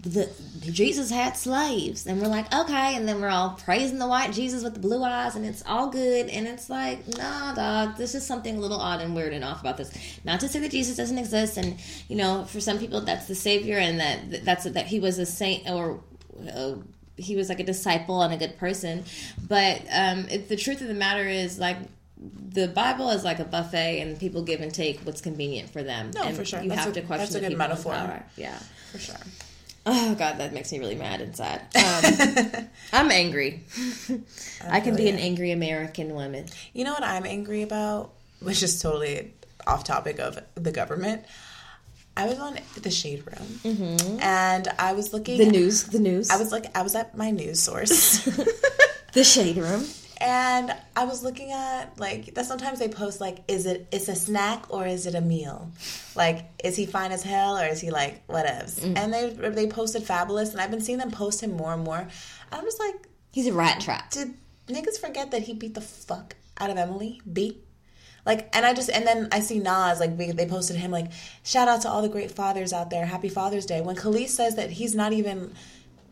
[0.02, 4.32] the Jesus had slaves." And we're like, "Okay," and then we're all praising the white
[4.32, 6.28] Jesus with the blue eyes, and it's all good.
[6.28, 9.60] And it's like, nah, dog, this is something a little odd and weird and off
[9.60, 9.90] about this.
[10.24, 11.78] Not to say that Jesus doesn't exist, and
[12.08, 15.26] you know, for some people, that's the savior, and that that's that he was a
[15.26, 16.00] saint or.
[16.54, 16.76] Uh,
[17.18, 19.04] he was like a disciple and a good person.
[19.46, 21.76] But um, it, the truth of the matter is, like,
[22.16, 26.10] the Bible is like a buffet, and people give and take what's convenient for them.
[26.14, 26.60] No, and for sure.
[26.60, 28.24] You That's have a- to question that's a the good metaphor.
[28.36, 28.58] Yeah.
[28.92, 29.16] for sure
[29.90, 31.62] Oh God, that makes me really mad inside.
[31.76, 33.62] Um, I'm angry.
[34.68, 36.46] I can feel be an angry American woman.
[36.74, 39.32] you know what i'm angry about which is totally
[39.66, 41.24] off topic of the government
[42.18, 43.48] i was on the shade room
[44.20, 45.50] and i was looking Mm-hmm.
[45.52, 48.24] The news, the news, i was like i was at my news source
[49.12, 49.84] the shade room.
[50.20, 54.16] And I was looking at like that sometimes they post like is it it's a
[54.16, 55.70] snack or is it a meal?
[56.16, 58.82] Like is he fine as hell or is he like whatevs?
[58.98, 62.02] And they they posted Fabolous and I've been seeing them post him more and more.
[62.50, 62.96] I'm just like
[63.30, 64.10] He's a rat trap.
[64.10, 64.34] did
[64.66, 67.20] niggas forget that he beat the fuck out of Emily?
[67.32, 67.62] Beat
[68.28, 71.06] like and I just and then I see Nas like they posted him like
[71.42, 73.04] shout out to all the great fathers out there.
[73.06, 73.80] Happy Father's Day.
[73.80, 75.52] When Khalees says that he's not even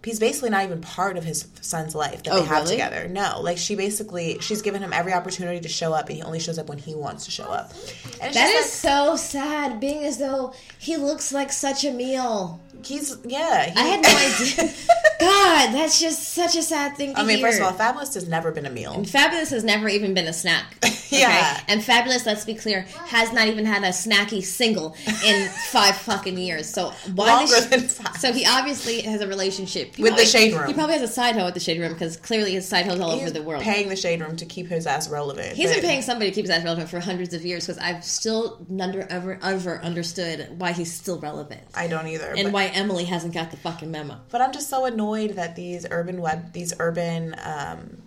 [0.05, 2.77] he's basically not even part of his son's life that Oh, they have really?
[2.77, 3.09] together.
[3.09, 6.39] No, like she basically she's given him every opportunity to show up, and he only
[6.39, 7.73] shows up when he wants to show up.
[8.21, 12.61] And That is so sad, being as though he looks like such a meal.
[12.85, 13.71] He's yeah.
[13.71, 14.75] He, I had no idea.
[15.19, 17.47] God, that's just such a sad thing to I mean, hear.
[17.49, 18.93] first of all, Fabolous has never been a meal.
[19.05, 20.77] Fabolous has never even been a snack.
[21.09, 21.61] Yeah.
[21.69, 26.37] And Fabolous, let's be clear, has not even had a snacky single in five fucking
[26.37, 26.69] years.
[26.69, 28.17] So why Longer the sh- than five.
[28.17, 30.67] So he obviously has a relationship He With the Shade Room.
[30.67, 32.99] He probably has a side hoe with the shade room because clearly his side hoes
[32.99, 33.63] all over the world.
[33.63, 35.55] paying the shade room to keep his ass relevant.
[35.57, 38.05] He's been paying somebody to keep his ass relevant for hundreds of years because I've
[38.05, 42.35] still never ever ever understood why he's still relevant I don't either.
[42.37, 44.21] and but, why Emily hasn't got the fucking memo.
[44.31, 48.03] but I'm just so annoyed that these urban web, these urban um,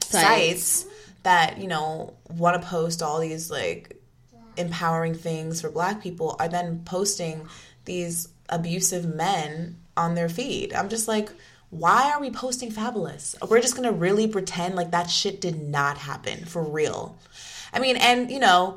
[0.00, 0.22] Sites.
[0.22, 0.86] sites
[1.24, 4.00] that you know want to post all these like
[4.56, 7.48] empowering things for black people are then posting
[7.86, 11.30] these abusive men on their feed i'm just like
[11.70, 15.98] why are we posting Fabolous we're just gonna really pretend like that shit did not
[15.98, 17.18] happen for real
[17.72, 18.76] i mean and you know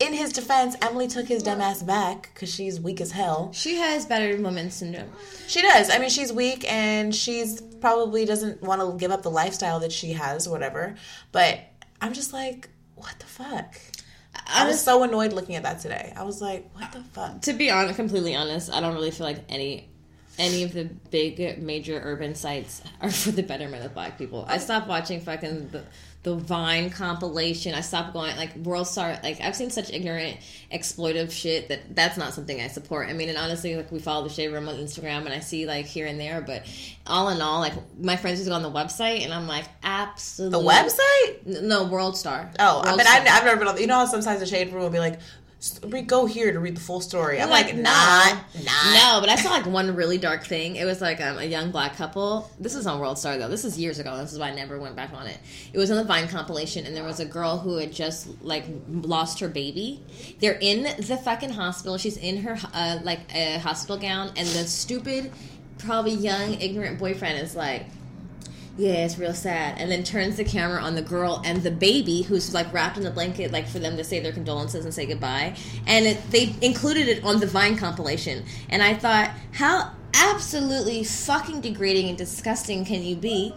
[0.00, 3.76] in his defense emily took his dumb ass back because she's weak as hell She
[3.76, 5.10] has battered woman syndrome.
[5.46, 5.90] she does.
[5.90, 9.92] I mean, she's weak and she's probably doesn't want to give up the lifestyle that
[9.92, 10.94] she has or whatever.
[11.32, 11.60] But
[12.00, 13.76] I'm just like, what the fuck?
[14.46, 16.12] I was so annoyed looking at that today.
[16.16, 17.40] I was like, what the fuck?
[17.42, 19.88] to be honest, completely honest, I don't really feel like any
[20.38, 24.44] any of the big major urban sites are for the betterment of black people.
[24.48, 25.84] I um, stopped watching fucking the
[26.24, 27.74] the Vine compilation.
[27.74, 29.18] I stopped going like World Star.
[29.22, 30.38] Like I've seen such ignorant,
[30.72, 33.08] exploitive shit that that's not something I support.
[33.08, 35.66] I mean, and honestly, like we follow the Shade Room on Instagram, and I see
[35.66, 36.64] like here and there, but
[37.06, 40.58] all in all, like my friends just go on the website, and I'm like, absolutely
[40.58, 41.62] The website?
[41.62, 42.50] No, World Star.
[42.58, 43.20] Oh, I World mean, Star.
[43.20, 43.76] I've, I've never been on.
[43.78, 45.43] You know how sometimes the shade room will be like, "S-
[45.88, 47.40] we go here to read the full story.
[47.40, 48.24] I'm like, like, nah,
[48.62, 48.94] nah.
[48.94, 50.76] No, but I saw like one really dark thing.
[50.76, 52.50] It was like um, a young black couple.
[52.60, 53.48] This is on World Star though.
[53.48, 54.16] This is years ago.
[54.18, 55.38] This is why I never went back on it.
[55.72, 58.64] It was on the Vine compilation, and there was a girl who had just like
[58.88, 60.02] lost her baby.
[60.40, 61.96] They're in the fucking hospital.
[61.98, 65.32] She's in her uh, like a hospital gown, and the stupid,
[65.78, 67.86] probably young, ignorant boyfriend is like.
[68.76, 69.78] Yeah, it's real sad.
[69.78, 73.04] And then turns the camera on the girl and the baby, who's like wrapped in
[73.04, 75.56] the blanket, like for them to say their condolences and say goodbye.
[75.86, 78.44] And it, they included it on the Vine compilation.
[78.68, 83.54] And I thought, how absolutely fucking degrading and disgusting can you be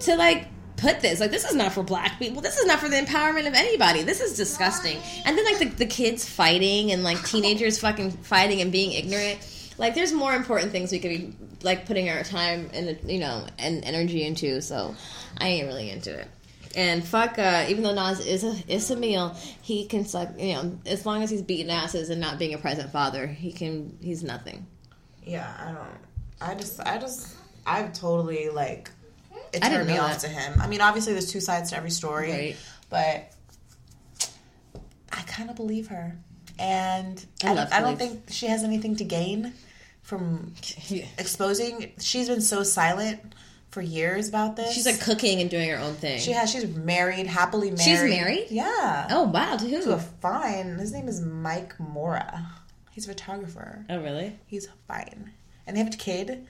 [0.00, 1.18] to like put this?
[1.18, 2.40] Like, this is not for black people.
[2.40, 4.04] This is not for the empowerment of anybody.
[4.04, 4.98] This is disgusting.
[5.24, 9.40] And then like the, the kids fighting and like teenagers fucking fighting and being ignorant.
[9.80, 13.46] Like, there's more important things we could be like putting our time and you know
[13.58, 14.60] and energy into.
[14.60, 14.94] So,
[15.38, 16.28] I ain't really into it.
[16.76, 20.28] And fuck, uh, even though Nas is a is a meal, he can suck.
[20.38, 23.50] You know, as long as he's beating asses and not being a present father, he
[23.52, 23.98] can.
[24.00, 24.66] He's nothing.
[25.24, 25.98] Yeah, I don't.
[26.42, 27.34] I just, I just,
[27.66, 28.90] I've totally like.
[29.52, 30.28] It turned me off that.
[30.28, 30.60] to him.
[30.60, 32.56] I mean, obviously, there's two sides to every story, Right.
[32.88, 33.32] but
[35.12, 36.16] I kind of believe her,
[36.58, 39.52] and I I, I don't think she has anything to gain
[40.10, 40.52] from
[41.18, 41.92] exposing.
[42.00, 43.20] She's been so silent
[43.70, 44.74] for years about this.
[44.74, 46.18] She's like cooking and doing her own thing.
[46.18, 46.50] she has.
[46.50, 47.80] She's married, happily married.
[47.80, 48.46] She's married?
[48.50, 49.06] Yeah.
[49.10, 50.80] oh wow, to To a fine.
[50.80, 52.44] His name is Mike Mora.
[52.90, 53.86] He's a photographer.
[53.88, 54.36] Oh really?
[54.46, 55.30] He's fine.
[55.64, 56.44] And they have a kid.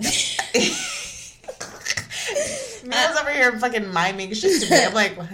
[2.84, 4.84] Milah's over here fucking miming shit to me.
[4.84, 5.28] I'm like, what?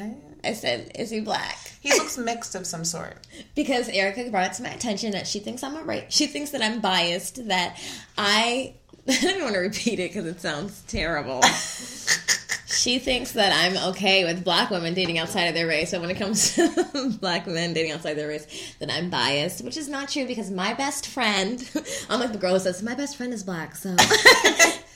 [0.45, 1.57] I said, is he black?
[1.81, 3.27] He looks mixed of some sort.
[3.55, 6.13] Because Erica brought it to my attention that she thinks I'm a right.
[6.13, 7.49] She thinks that I'm biased.
[7.49, 7.81] That
[8.17, 8.75] I.
[9.09, 11.43] I don't want to repeat it because it sounds terrible.
[12.67, 15.91] she thinks that I'm okay with black women dating outside of their race.
[15.91, 19.77] So when it comes to black men dating outside their race, then I'm biased, which
[19.79, 21.69] is not true because my best friend,
[22.11, 23.97] unlike the girl who says my best friend is black, so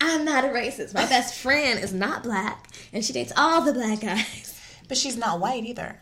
[0.01, 0.95] I'm not a racist.
[0.95, 4.52] My best friend is not black, and she dates all the black guys.
[4.93, 5.99] But she's not white either.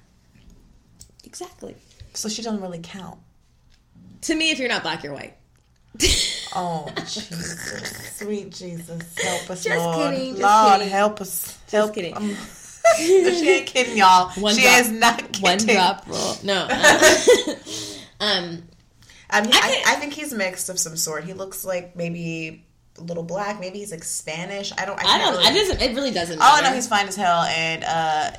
[1.22, 1.76] Exactly.
[2.12, 3.20] So she doesn't really count.
[4.22, 5.36] To me, if you're not black, you're white.
[6.56, 8.16] Oh, Jesus.
[8.16, 9.16] Sweet Jesus.
[9.16, 10.12] Help us, Just Lord.
[10.12, 10.88] kidding, just Lord, kidding.
[10.88, 11.56] help us.
[11.70, 11.94] Help.
[11.94, 12.16] kidding.
[12.16, 12.36] Um,
[12.96, 14.30] she ain't kidding, y'all.
[14.30, 15.42] One she drop- is not kidding.
[15.42, 16.36] One drop rule.
[16.42, 16.62] No.
[18.20, 18.64] um,
[19.30, 21.22] I mean, I I, I, think he's mixed of some sort.
[21.22, 22.66] He looks like maybe
[22.98, 23.60] a little black.
[23.60, 24.72] Maybe he's like Spanish.
[24.76, 24.98] I don't.
[24.98, 25.34] I, I don't.
[25.34, 25.80] Really, I doesn't.
[25.80, 26.40] It really doesn't.
[26.40, 26.64] Matter.
[26.64, 28.30] know, he's fine as hell, and uh,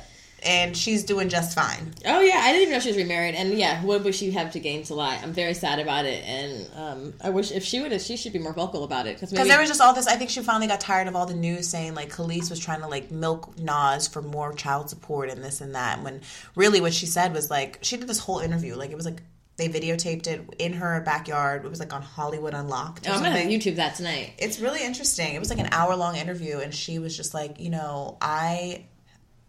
[0.44, 1.94] and she's doing just fine.
[2.04, 4.52] Oh yeah, I didn't even know she was remarried, and yeah, what would she have
[4.52, 5.18] to gain to lie?
[5.22, 8.32] I'm very sad about it, and um, I wish if she would, have, she should
[8.32, 10.06] be more vocal about it because Because there was just all this.
[10.06, 12.80] I think she finally got tired of all the news saying like Kelis was trying
[12.80, 16.02] to like milk Nas for more child support and this and that.
[16.02, 16.20] When
[16.56, 19.22] really what she said was like she did this whole interview like it was like
[19.56, 21.64] they videotaped it in her backyard.
[21.64, 23.06] It was like on Hollywood Unlocked.
[23.06, 23.36] Or Oh, I'm gonna.
[23.40, 24.32] YouTube that tonight.
[24.38, 25.34] It's really interesting.
[25.34, 28.86] It was like an hour long interview, and she was just like, you know, I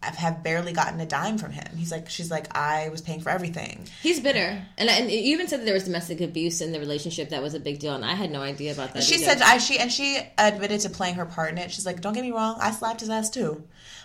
[0.04, 1.66] have barely gotten a dime from him.
[1.76, 3.88] He's like, she's like, I was paying for everything.
[4.02, 7.30] He's bitter, and and you even said that there was domestic abuse in the relationship
[7.30, 9.02] that was a big deal, and I had no idea about that.
[9.02, 9.24] She either.
[9.24, 11.70] said, I she and she admitted to playing her part in it.
[11.70, 13.62] She's like, don't get me wrong, I slapped his ass too,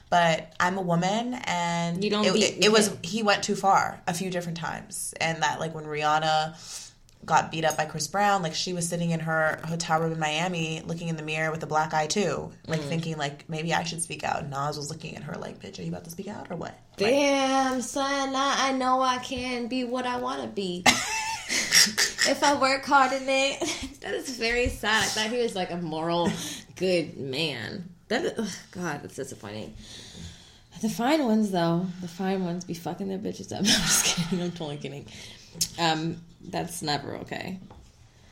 [0.09, 3.55] but I'm a woman, and You don't It, beat- it, it was he went too
[3.55, 6.88] far a few different times, and that like when Rihanna
[7.25, 10.19] got beat up by Chris Brown, like she was sitting in her hotel room in
[10.19, 12.89] Miami, looking in the mirror with a black eye too, like Mm.
[12.89, 14.47] thinking like maybe I should speak out.
[14.47, 16.73] Nas was looking at her like, bitch, are you about to speak out or what?
[16.97, 20.83] Damn, son, I, I know I can be what I want to be.
[21.49, 23.59] if I work hard in it,
[24.01, 25.03] that is very sad.
[25.03, 26.31] I thought he was like a moral,
[26.75, 27.89] good man.
[28.07, 29.75] That is, God, that's disappointing.
[30.81, 33.59] The fine ones, though, the fine ones be fucking their bitches up.
[33.59, 34.41] I'm just kidding.
[34.41, 35.05] I'm totally kidding.
[35.77, 37.59] Um, that's never okay.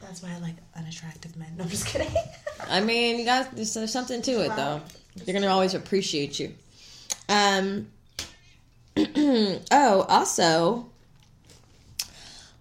[0.01, 1.49] That's why I like unattractive men.
[1.57, 2.11] No, I'm just kidding.
[2.69, 4.81] I mean, you guys, there's, there's something to it, though.
[5.15, 6.53] They're gonna always appreciate you.
[7.29, 7.87] Um.
[8.97, 10.87] oh, also,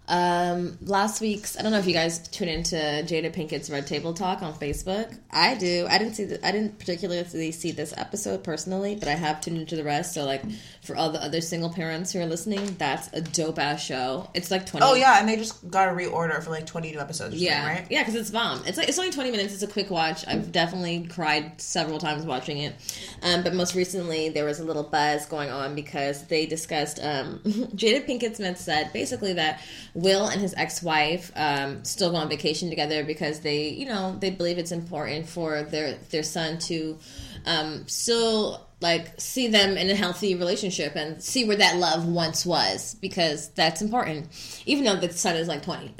[0.08, 4.14] um, last week's I don't know if you guys tune into Jada Pinkett's Red Table
[4.14, 5.16] Talk on Facebook.
[5.30, 5.86] I do.
[5.90, 6.24] I didn't see.
[6.24, 10.14] The, I didn't particularly see this episode personally, but I have tuned into the rest.
[10.14, 10.42] So, like,
[10.86, 14.30] for all the other single parents who are listening, that's a dope ass show.
[14.34, 14.86] It's like twenty.
[14.86, 17.34] oh yeah, and they just got a reorder for like 22 episodes.
[17.34, 17.86] Or Yeah, right?
[17.90, 18.62] yeah, because it's bomb.
[18.66, 19.52] It's like it's only twenty minutes.
[19.52, 20.26] It's a quick watch.
[20.26, 22.74] I've definitely cried several times watching it.
[23.22, 26.98] Um, but most recently, there was a little buzz going on because they discussed.
[27.02, 29.60] Um, Jada Pinkett Smith said basically that
[29.94, 34.30] Will and his ex-wife um, still go on vacation together because they, you know, they
[34.30, 36.98] believe it's important for their their son to
[37.46, 42.44] um, still like see them in a healthy relationship and see where that love once
[42.44, 44.26] was because that's important.
[44.66, 45.94] Even though the son is like twenty,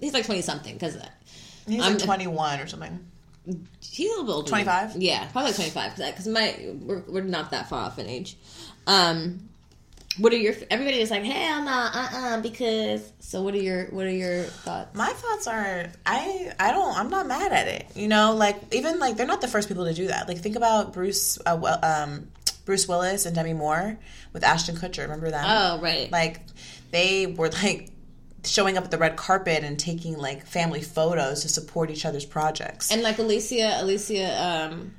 [0.00, 0.96] he's like twenty something because
[1.66, 3.06] He's I'm- like 21 or something.
[3.80, 4.48] he's a little bit older.
[4.48, 4.96] 25?
[4.96, 8.36] Yeah, probably like twenty five because my we're, we're not that far off in age.
[8.86, 9.48] Um,
[10.18, 13.86] what are your everybody is like hell no uh uh because so what are your
[13.86, 14.94] what are your thoughts?
[14.94, 17.86] My thoughts are I I don't I'm not mad at it.
[17.94, 20.28] You know, like even like they're not the first people to do that.
[20.28, 22.28] Like think about Bruce uh, well, um
[22.64, 23.98] Bruce Willis and Demi Moore
[24.32, 25.02] with Ashton Kutcher.
[25.02, 26.40] Remember that Oh right, Like
[26.90, 27.88] they were like
[28.44, 32.24] showing up at the red carpet and taking like family photos to support each other's
[32.26, 32.90] projects.
[32.90, 34.94] and like Alicia Alicia um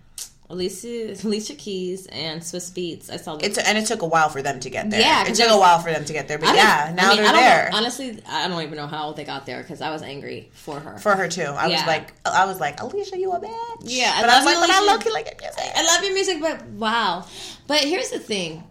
[0.49, 3.09] Alicia Alicia Keys and Swizz Beatz.
[3.09, 3.45] I saw them.
[3.45, 4.99] it's and it took a while for them to get there.
[5.01, 7.09] Yeah, it took a while for them to get there, but I yeah, now I
[7.09, 7.69] mean, they're I don't there.
[7.71, 10.79] Know, honestly, I don't even know how they got there because I was angry for
[10.79, 10.97] her.
[10.97, 11.41] for her too.
[11.43, 13.49] I was like, I was like, Alicia, you a bitch.
[13.81, 15.07] Yeah, I but I, was love like, you, but I Alicia.
[15.09, 15.73] low like your music.
[15.75, 17.25] I love your music, but wow.
[17.67, 18.63] But here's the thing: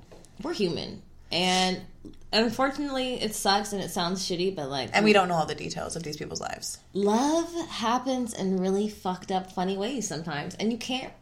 [0.43, 1.81] we're human, and
[2.33, 4.55] unfortunately, it sucks and it sounds shitty.
[4.55, 6.79] But like, and we don't know all the details of these people's lives.
[6.93, 11.12] love happens in really fucked up, funny ways sometimes, and you can't.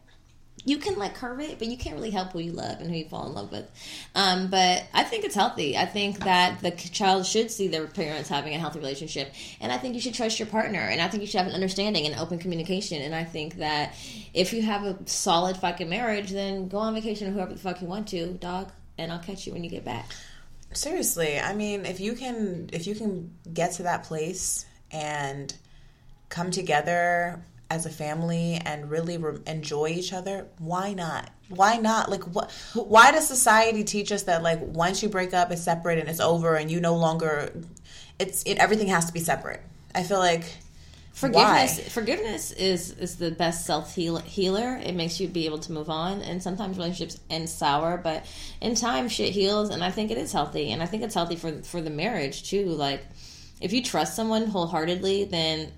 [0.63, 2.95] You can like curve it, but you can't really help who you love and who
[2.95, 3.69] you fall in love with.
[4.13, 5.75] Um, but I think it's healthy.
[5.75, 9.77] I think that the child should see their parents having a healthy relationship, and I
[9.77, 12.15] think you should trust your partner, and I think you should have an understanding and
[12.19, 13.01] open communication.
[13.01, 13.95] And I think that
[14.33, 17.81] if you have a solid fucking marriage, then go on vacation with whoever the fuck
[17.81, 20.13] you want to, dog, and I'll catch you when you get back.
[20.73, 25.53] Seriously, I mean, if you can, if you can get to that place and
[26.29, 31.29] come together as a family and really re- enjoy each other, why not?
[31.47, 32.11] Why not?
[32.11, 32.51] Like, what?
[32.73, 36.19] Why does society teach us that like once you break up, it's separate and it's
[36.19, 37.51] over, and you no longer,
[38.19, 39.61] it's it, everything has to be separate.
[39.95, 40.43] I feel like
[41.13, 41.83] Forgiveness, Why?
[41.83, 44.79] forgiveness is is the best self healer.
[44.81, 48.25] It makes you be able to move on, and sometimes relationships end sour, but
[48.61, 51.35] in time, shit heals, and I think it is healthy, and I think it's healthy
[51.35, 52.65] for for the marriage too.
[52.67, 53.05] Like,
[53.59, 55.71] if you trust someone wholeheartedly, then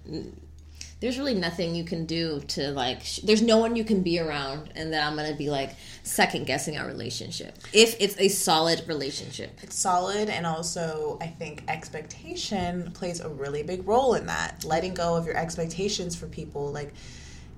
[1.03, 3.01] there's really nothing you can do to like.
[3.03, 6.45] Sh- there's no one you can be around, and that I'm gonna be like second
[6.47, 9.57] guessing our relationship if it's a solid relationship.
[9.63, 14.93] it's solid and also i think expectation plays a really big role in that letting
[14.93, 16.91] go of your expectations for people like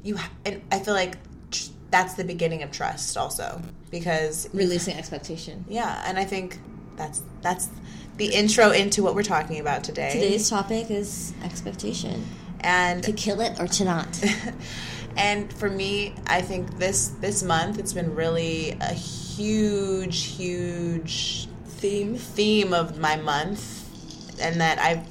[0.04, 1.18] you ha- and i feel like
[1.50, 5.66] tr- that's the beginning of trust also because Releasing expectation.
[5.68, 6.60] yeah and i think
[6.98, 7.70] that's that's
[8.18, 12.24] the intro into what we're talking about today Today's topic is expectation.
[12.66, 14.24] And To kill it or to not.
[15.18, 22.16] and for me i think this this month it's been really a huge huge Theme.
[22.16, 25.08] theme of my month and that i've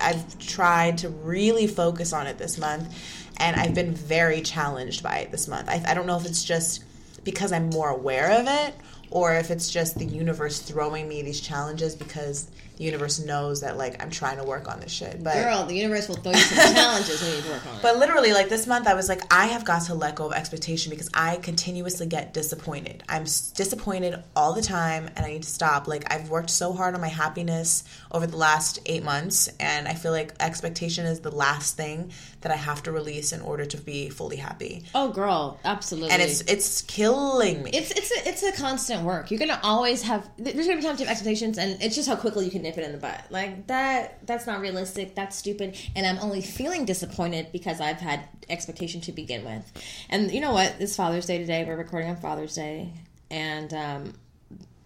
[0.00, 2.92] i've tried to really focus on it this month
[3.36, 6.42] and i've been very challenged by it this month i, I don't know if it's
[6.44, 6.84] just
[7.24, 8.74] because i'm more aware of it
[9.10, 13.76] or if it's just the universe throwing me these challenges because the universe knows that
[13.76, 15.22] like I'm trying to work on this shit.
[15.22, 17.82] But Girl, the universe will throw you some challenges when you work on it.
[17.82, 20.32] but literally, like this month, I was like, I have got to let go of
[20.32, 23.02] expectation because I continuously get disappointed.
[23.08, 25.88] I'm disappointed all the time, and I need to stop.
[25.88, 29.94] Like I've worked so hard on my happiness over the last eight months, and I
[29.94, 32.12] feel like expectation is the last thing
[32.42, 34.84] that I have to release in order to be fully happy.
[34.94, 36.10] oh, girl, absolutely.
[36.12, 37.70] And it's it's killing me.
[37.74, 39.32] it's it's a, it's a constant work.
[39.32, 40.30] You're gonna always have.
[40.38, 42.78] There's gonna be times you have expectations, and it's just how quickly you can nip
[42.78, 43.24] it in the butt.
[43.30, 44.26] Like that.
[44.26, 45.14] That's not realistic.
[45.14, 45.76] That's stupid.
[45.96, 49.70] And I'm only feeling disappointed because I've had expectation to begin with.
[50.10, 50.76] And you know what?
[50.78, 51.64] It's Father's Day today.
[51.64, 52.92] We're recording on Father's Day,
[53.30, 54.14] and um,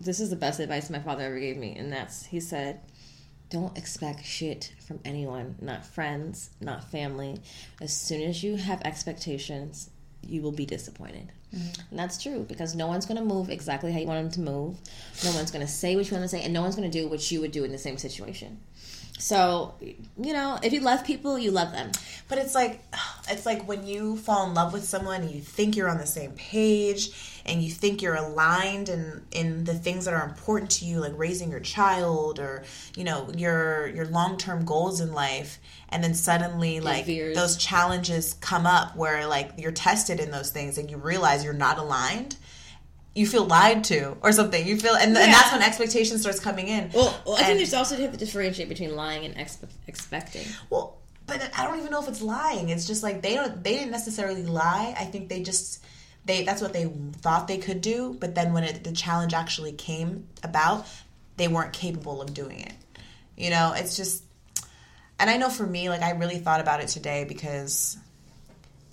[0.01, 2.81] this is the best advice my father ever gave me, and that's he said.
[3.51, 7.39] Don't expect shit from anyone, not friends, not family.
[7.83, 9.91] As soon as you have expectations,
[10.27, 11.31] you will be disappointed.
[11.53, 14.53] And that's true because no one's going to move exactly how you want them to
[14.53, 14.77] move.
[15.25, 16.99] No one's going to say what you want to say, and no one's going to
[16.99, 18.59] do what you would do in the same situation.
[19.19, 21.93] So, you know, if you love people, you love them.
[22.29, 22.83] But it's like
[23.29, 26.07] it's like when you fall in love with someone and you think you're on the
[26.07, 27.11] same page
[27.47, 31.13] and you think you're aligned in in the things that are important to you like
[31.17, 32.65] raising your child or
[32.97, 37.37] you know your your long-term goals in life and then suddenly like veers.
[37.37, 41.53] those challenges come up where like you're tested in those things and you realize you're
[41.53, 42.37] not aligned
[43.15, 46.69] you feel lied to or something you feel and, and that's when expectation starts coming
[46.69, 50.47] in Well, well I think there's also to differentiate between lying and expe- expecting.
[50.71, 52.69] Well, but I don't even know if it's lying.
[52.69, 53.63] It's just like they don't.
[53.63, 54.95] They didn't necessarily lie.
[54.99, 55.85] I think they just
[56.25, 56.45] they.
[56.45, 56.85] That's what they
[57.21, 58.17] thought they could do.
[58.19, 60.87] But then when it, the challenge actually came about,
[61.37, 62.75] they weren't capable of doing it.
[63.37, 64.25] You know, it's just.
[65.19, 67.97] And I know for me, like I really thought about it today because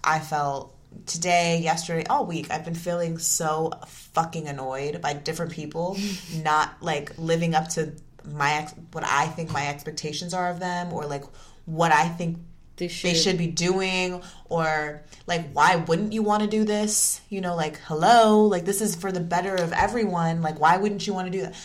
[0.04, 0.76] I felt
[1.06, 5.98] today, yesterday, all week, I've been feeling so fucking annoyed by different people
[6.44, 7.94] not like living up to
[8.26, 11.24] my ex- what I think my expectations are of them or like
[11.66, 12.38] what I think
[12.80, 17.22] They they should be doing or like why wouldn't you want to do this?
[17.30, 20.42] You know, like hello, like this is for the better of everyone.
[20.42, 21.56] Like why wouldn't you want to do that?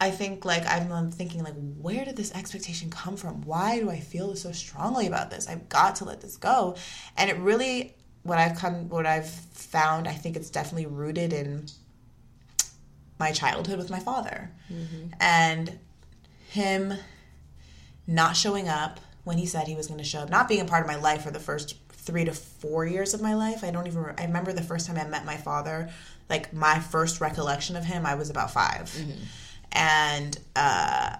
[0.00, 3.42] I think like I'm thinking like where did this expectation come from?
[3.42, 5.48] Why do I feel so strongly about this?
[5.48, 6.76] I've got to let this go.
[7.16, 11.66] And it really what I've come what I've found, I think it's definitely rooted in
[13.18, 14.52] my childhood with my father.
[14.72, 15.08] Mm-hmm.
[15.20, 15.78] And
[16.48, 16.94] him
[18.06, 20.64] not showing up when he said he was going to show up, not being a
[20.64, 23.62] part of my life for the first three to four years of my life.
[23.62, 24.04] I don't even.
[24.18, 25.90] I remember the first time I met my father.
[26.28, 28.96] Like my first recollection of him, I was about 5
[29.72, 31.16] and uh,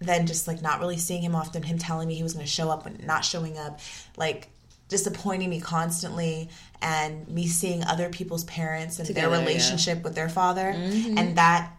[0.00, 1.62] then just like not really seeing him often.
[1.62, 3.80] Him telling me he was going to show up and not showing up,
[4.16, 4.48] like
[4.88, 6.48] disappointing me constantly,
[6.80, 9.46] and me seeing other people's parents and Together, their yeah.
[9.46, 11.72] relationship with their father, and that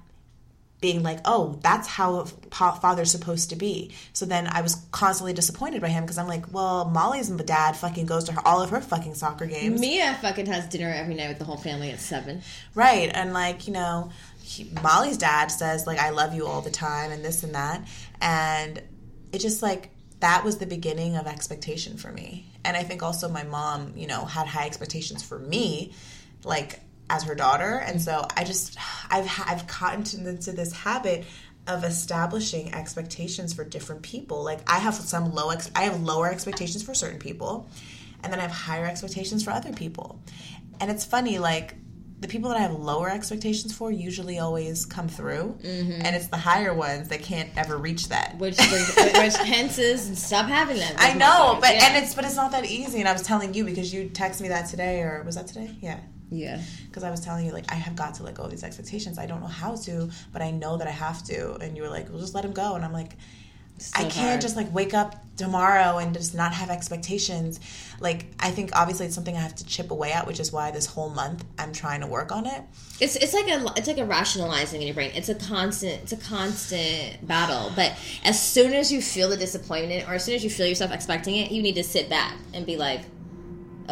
[0.83, 3.89] being like, oh, that's how a father's supposed to be.
[4.11, 8.05] So then I was constantly disappointed by him because I'm like, well, Molly's dad fucking
[8.05, 9.79] goes to her, all of her fucking soccer games.
[9.79, 12.41] Mia fucking has dinner every night with the whole family at seven.
[12.75, 13.09] Right.
[13.13, 14.11] And like, you know,
[14.41, 17.87] he, Molly's dad says, like, I love you all the time and this and that.
[18.19, 18.81] And
[19.31, 22.45] it just like, that was the beginning of expectation for me.
[22.65, 25.93] And I think also my mom, you know, had high expectations for me,
[26.43, 27.83] like as her daughter.
[27.85, 28.77] And so I just,
[29.09, 31.25] I've, I've gotten into this habit
[31.67, 34.43] of establishing expectations for different people.
[34.43, 37.69] Like I have some low, ex- I have lower expectations for certain people,
[38.23, 40.19] and then I have higher expectations for other people.
[40.81, 41.75] And it's funny, like
[42.19, 46.01] the people that I have lower expectations for usually always come through, mm-hmm.
[46.05, 48.37] and it's the higher ones that can't ever reach that.
[48.37, 50.95] Which brings, which hence is stop having them.
[50.97, 51.87] I know, but Yeah.
[51.87, 52.99] and it's but it's not that easy.
[52.99, 55.75] And I was telling you because you texted me that today, or was that today?
[55.81, 55.99] Yeah,
[56.33, 56.61] yeah.
[56.87, 59.17] because I was telling you like I have got to let go of these expectations.
[59.17, 61.55] I don't know how to, but I know that I have to.
[61.55, 63.13] And you were like, "Well, just let them go," and I'm like.
[63.95, 64.41] I can't hard.
[64.41, 67.59] just like wake up tomorrow and just not have expectations.
[67.99, 70.71] Like I think obviously it's something I have to chip away at, which is why
[70.71, 72.61] this whole month I'm trying to work on it.
[72.99, 75.11] It's it's like a it's like a rationalizing in your brain.
[75.15, 77.71] It's a constant it's a constant battle.
[77.75, 80.91] But as soon as you feel the disappointment, or as soon as you feel yourself
[80.91, 83.01] expecting it, you need to sit back and be like,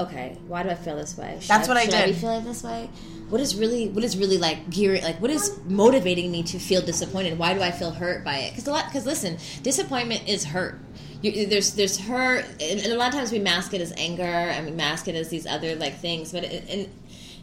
[0.07, 1.37] okay, why do I feel this way?
[1.39, 2.21] Should That's what I should I be did.
[2.21, 2.89] feeling this way?
[3.29, 6.81] What is really what is really like gearing like what is motivating me to feel
[6.81, 7.37] disappointed?
[7.37, 8.51] Why do I feel hurt by it?
[8.51, 10.79] Because a lot because listen, disappointment is hurt.
[11.21, 14.23] You, there's there's hurt, and and a lot of times we mask it as anger
[14.23, 16.89] and we mask it as these other like things, but it, and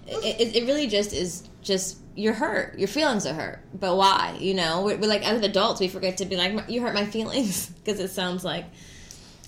[0.08, 4.54] it, it really just is just you're hurt your feelings are hurt but why you
[4.54, 7.68] know we're, we're like as adults we forget to be like you hurt my feelings
[7.84, 8.64] because it sounds like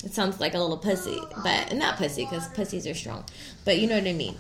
[0.05, 3.25] it sounds like a little pussy but not pussy because pussies are strong
[3.65, 4.37] but you know what i mean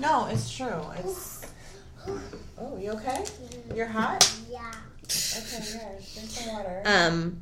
[0.00, 0.82] No, it's true.
[0.98, 1.46] It's
[2.58, 3.24] oh You okay?
[3.74, 4.30] You're hot?
[4.50, 4.72] Yeah.
[5.04, 5.98] Okay, here.
[6.14, 6.82] Drink some water.
[6.84, 7.40] Um,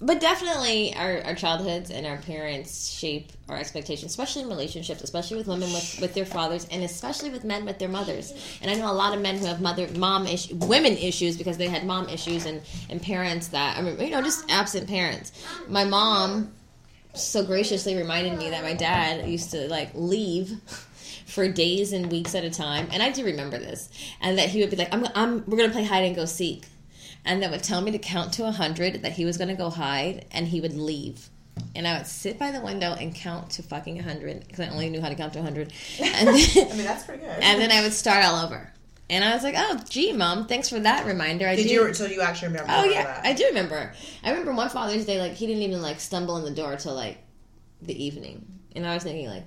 [0.00, 5.36] but definitely our, our childhoods and our parents shape our expectations, especially in relationships, especially
[5.36, 8.32] with women with, with their fathers, and especially with men with their mothers.
[8.60, 11.56] And I know a lot of men who have mother mom issue, women issues because
[11.56, 15.32] they had mom issues and and parents that I mean you know just absent parents.
[15.68, 16.52] My mom
[17.14, 20.60] so graciously reminded me that my dad used to like leave
[21.26, 23.88] for days and weeks at a time, and I do remember this,
[24.20, 26.64] and that he would be like, "I'm, I'm we're gonna play hide and go seek."
[27.24, 29.70] And then would tell me to count to 100 that he was going to go
[29.70, 31.28] hide and he would leave
[31.74, 34.90] and i would sit by the window and count to fucking 100 because i only
[34.90, 36.34] knew how to count to 100 and then,
[36.72, 37.30] I mean, that's pretty good.
[37.42, 38.70] and then i would start all over
[39.10, 41.94] and i was like oh gee mom thanks for that reminder i Did do you?
[41.94, 42.72] So you actually remember?
[42.74, 43.24] oh yeah that?
[43.24, 46.44] i do remember i remember one father's day like he didn't even like stumble in
[46.44, 47.18] the door till like
[47.82, 48.44] the evening
[48.74, 49.44] and i was thinking like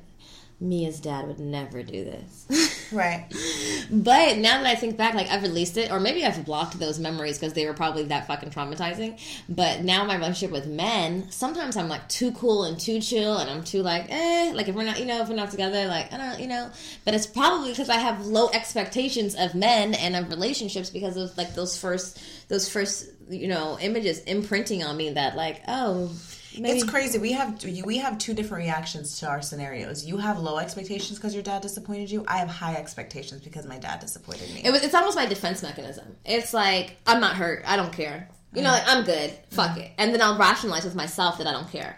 [0.59, 3.25] mia's dad would never do this Right.
[3.89, 6.99] But now that I think back, like I've released it, or maybe I've blocked those
[6.99, 9.17] memories because they were probably that fucking traumatizing.
[9.47, 13.49] But now my relationship with men, sometimes I'm like too cool and too chill, and
[13.49, 16.11] I'm too like, eh, like if we're not, you know, if we're not together, like
[16.11, 16.69] I don't, you know.
[17.05, 21.37] But it's probably because I have low expectations of men and of relationships because of
[21.37, 26.11] like those first, those first, you know, images imprinting on me that like, oh.
[26.59, 26.79] Maybe.
[26.79, 27.17] It's crazy.
[27.17, 30.05] We have we have two different reactions to our scenarios.
[30.05, 32.25] You have low expectations because your dad disappointed you.
[32.27, 34.61] I have high expectations because my dad disappointed me.
[34.63, 36.15] It was, it's almost my defense mechanism.
[36.25, 37.63] It's like I'm not hurt.
[37.65, 38.29] I don't care.
[38.53, 38.73] You know, mm.
[38.73, 39.31] like I'm good.
[39.51, 39.83] Fuck mm.
[39.83, 39.91] it.
[39.97, 41.97] And then I'll rationalize with myself that I don't care.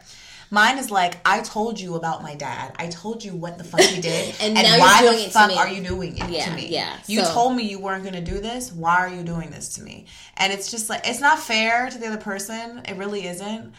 [0.51, 2.75] Mine is like I told you about my dad.
[2.79, 5.21] I told you what the fuck he did, And and, now you're why doing the
[5.21, 5.57] it to fuck me.
[5.57, 6.67] are you doing it Yeah, to me?
[6.69, 8.71] yeah, You so- told me you weren't gonna do this.
[8.71, 10.07] Why are you doing this to me?
[10.37, 12.81] And it's just like it's not fair to the other person.
[12.87, 13.73] It really isn't.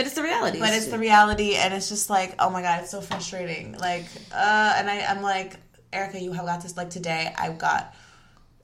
[0.00, 0.58] But it's the reality.
[0.58, 3.76] But it's the reality, and it's just like, oh my god, it's so frustrating.
[3.76, 5.56] Like, uh, and I, I'm like,
[5.92, 6.74] Erica, you have got this.
[6.74, 7.94] Like today, I got,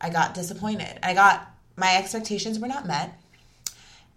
[0.01, 0.99] I got disappointed.
[1.03, 3.21] I got my expectations were not met,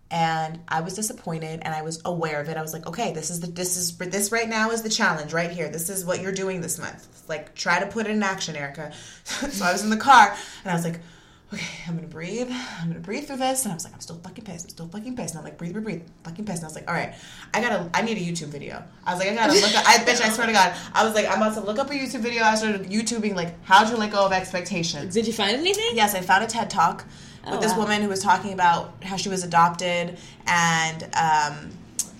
[0.09, 2.55] and I was disappointed, and I was aware of it.
[2.55, 5.33] I was like, okay, this is the this is this right now is the challenge
[5.33, 5.67] right here.
[5.67, 7.05] This is what you're doing this month.
[7.27, 8.93] Like, try to put it in action, Erica.
[9.25, 11.01] so I was in the car, and I was like.
[11.51, 12.47] Okay, I'm gonna breathe.
[12.79, 14.65] I'm gonna breathe through this, and I was like, I'm still fucking pissed.
[14.65, 15.33] I'm still fucking pissed.
[15.33, 16.57] And I'm like, breathe, breathe, breathe, fucking pissed.
[16.59, 17.15] And I was like, all right,
[17.55, 18.83] I gotta, I need a YouTube video.
[19.03, 19.75] I was like, I gotta look.
[19.75, 21.89] Up, I bitch, I swear to God, I was like, I'm about to look up
[21.89, 22.43] a YouTube video.
[22.43, 25.15] I started YouTubing like how to let go of expectations.
[25.15, 25.89] Did you find anything?
[25.93, 27.03] Yes, I found a TED talk
[27.45, 27.79] with Oh, this wow.
[27.79, 31.71] woman who was talking about how she was adopted and, um,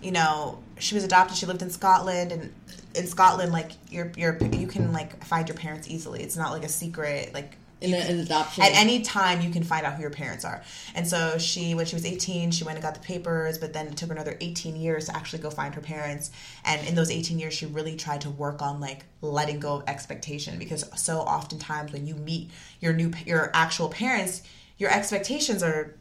[0.02, 1.38] you know, she was adopted.
[1.38, 2.52] She lived in Scotland and
[2.96, 6.24] in Scotland, like you're, you're, you can like find your parents easily.
[6.24, 8.64] It's not like a secret, like In, in adoption.
[8.64, 10.62] at any time you can find out who your parents are.
[10.96, 13.88] And so she when she was 18 she went and got the papers but then
[13.88, 16.32] it took another 18 years to actually go find her parents.
[16.66, 19.84] And in those 18 years she really tried to work on like letting go of
[19.88, 22.52] expectation because so oftentimes when you meet
[22.82, 24.42] your new your actual parents
[24.78, 25.96] your expectations are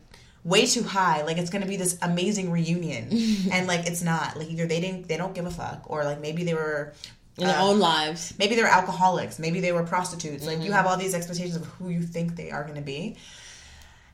[0.45, 1.22] way too high.
[1.22, 3.09] Like it's going to be this amazing reunion.
[3.53, 4.37] And like it's not.
[4.37, 6.93] Like either they didn't they don't give a fuck or like maybe they were
[7.39, 8.34] in their uh, own lives.
[8.39, 9.39] maybe they're alcoholics.
[9.39, 10.45] Maybe they were prostitutes.
[10.47, 13.16] Like you have all these expectations of who you think they are going to be.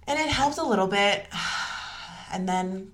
[0.06, 1.26] And it helped a little bit.
[2.32, 2.90] And then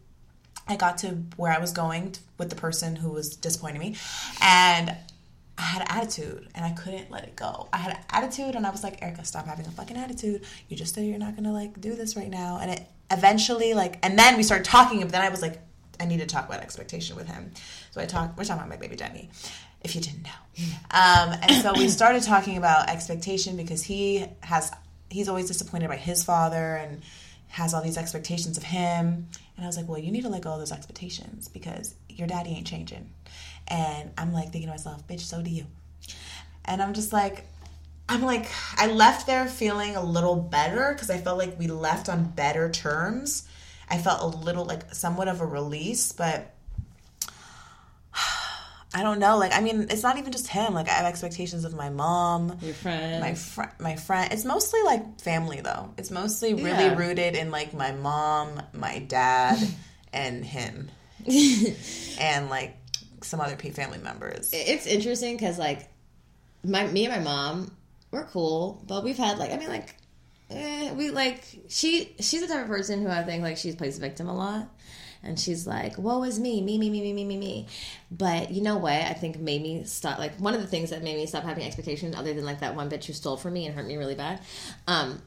[0.69, 3.97] i got to where i was going with the person who was disappointing me.
[4.43, 4.95] And
[5.57, 7.69] i had an attitude and i couldn't let it go.
[7.73, 10.45] I had an attitude and i was like erica stop having a fucking attitude.
[10.69, 12.59] You just said you're not going to like do this right now.
[12.61, 15.59] And it eventually like and then we started talking but then i was like
[15.99, 17.51] i need to talk about expectation with him.
[17.93, 19.31] So i talked we're talking about my baby denny
[19.83, 20.31] if you didn't know.
[20.91, 24.73] Um, and so we started talking about expectation because he has
[25.09, 27.03] he's always disappointed by his father and
[27.49, 29.29] has all these expectations of him.
[29.57, 32.27] And i was like well you need to let go of those expectations because your
[32.27, 33.11] daddy ain't changing.
[33.69, 35.67] And i'm like thinking to myself bitch so do you.
[36.65, 37.47] And i'm just like
[38.09, 42.09] i'm like i left there feeling a little better because i felt like we left
[42.09, 43.47] on better terms.
[43.93, 46.55] I felt a little like somewhat of a release but
[48.93, 49.39] I don't know.
[49.39, 50.75] Like, I mean, it's not even just him.
[50.75, 53.21] Like, I have expectations of my mom, Your friend.
[53.21, 54.33] my friend, my friend.
[54.33, 55.95] It's mostly like family, though.
[55.97, 56.97] It's mostly really Yeah.
[56.97, 59.59] rooted in like my mom, my dad,
[60.13, 60.91] and him,
[62.21, 62.77] and like
[63.23, 64.51] some other family members.
[64.53, 65.89] it's interesting because like
[66.65, 67.71] my me and my mom
[68.11, 69.95] we're cool but we've had like i mean like
[70.51, 73.99] eh, we like she she's the type of person who i think like she plays
[73.99, 74.69] victim a lot
[75.23, 77.67] and she's like, woe is me, me, me, me, me, me, me, me.
[78.11, 78.93] But you know what?
[78.93, 81.65] I think made me stop, like, one of the things that made me stop having
[81.65, 84.15] expectations, other than like that one bitch who stole from me and hurt me really
[84.15, 84.41] bad,
[84.87, 85.21] um,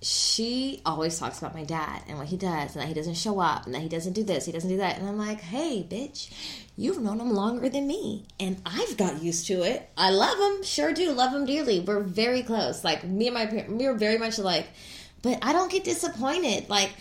[0.00, 3.40] she always talks about my dad and what he does and that he doesn't show
[3.40, 4.98] up and that he doesn't do this, he doesn't do that.
[4.98, 6.32] And I'm like, hey, bitch,
[6.76, 9.90] you've known him longer than me and I've got used to it.
[9.96, 11.80] I love him, sure do, love him dearly.
[11.80, 12.84] We're very close.
[12.84, 14.68] Like, me and my parents, we're very much alike.
[15.20, 16.68] But I don't get disappointed.
[16.68, 16.92] Like,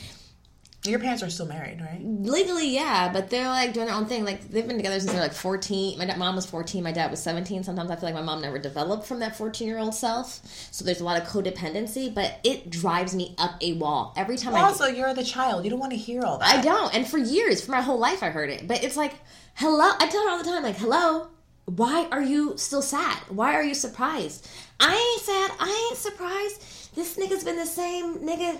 [0.88, 2.01] your parents are still married, right?
[2.27, 4.25] legally, yeah, but they're like doing their own thing.
[4.25, 5.97] Like, they've been together since they're like 14.
[5.97, 7.63] My mom was 14, my dad was 17.
[7.63, 10.41] Sometimes I feel like my mom never developed from that 14 year old self.
[10.71, 14.55] So there's a lot of codependency, but it drives me up a wall every time
[14.55, 15.63] I Also, you're the child.
[15.63, 16.59] You don't want to hear all that.
[16.59, 16.93] I don't.
[16.93, 18.67] And for years, for my whole life, I heard it.
[18.67, 19.13] But it's like,
[19.55, 19.91] hello.
[19.99, 21.27] I tell her all the time, like, hello.
[21.65, 23.17] Why are you still sad?
[23.27, 24.47] Why are you surprised?
[24.79, 25.51] I ain't sad.
[25.59, 26.95] I ain't surprised.
[26.95, 28.57] This nigga's been the same nigga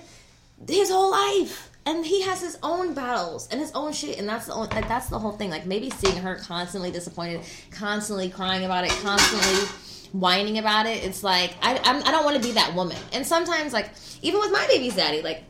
[0.68, 4.20] his whole life, and he has his own battles and his own shit.
[4.20, 5.50] And that's the only, like, that's the whole thing.
[5.50, 9.66] Like maybe seeing her constantly disappointed, constantly crying about it, constantly
[10.12, 11.04] whining about it.
[11.06, 12.98] It's like I I'm, I don't want to be that woman.
[13.14, 13.90] And sometimes like
[14.22, 15.44] even with my baby's daddy, like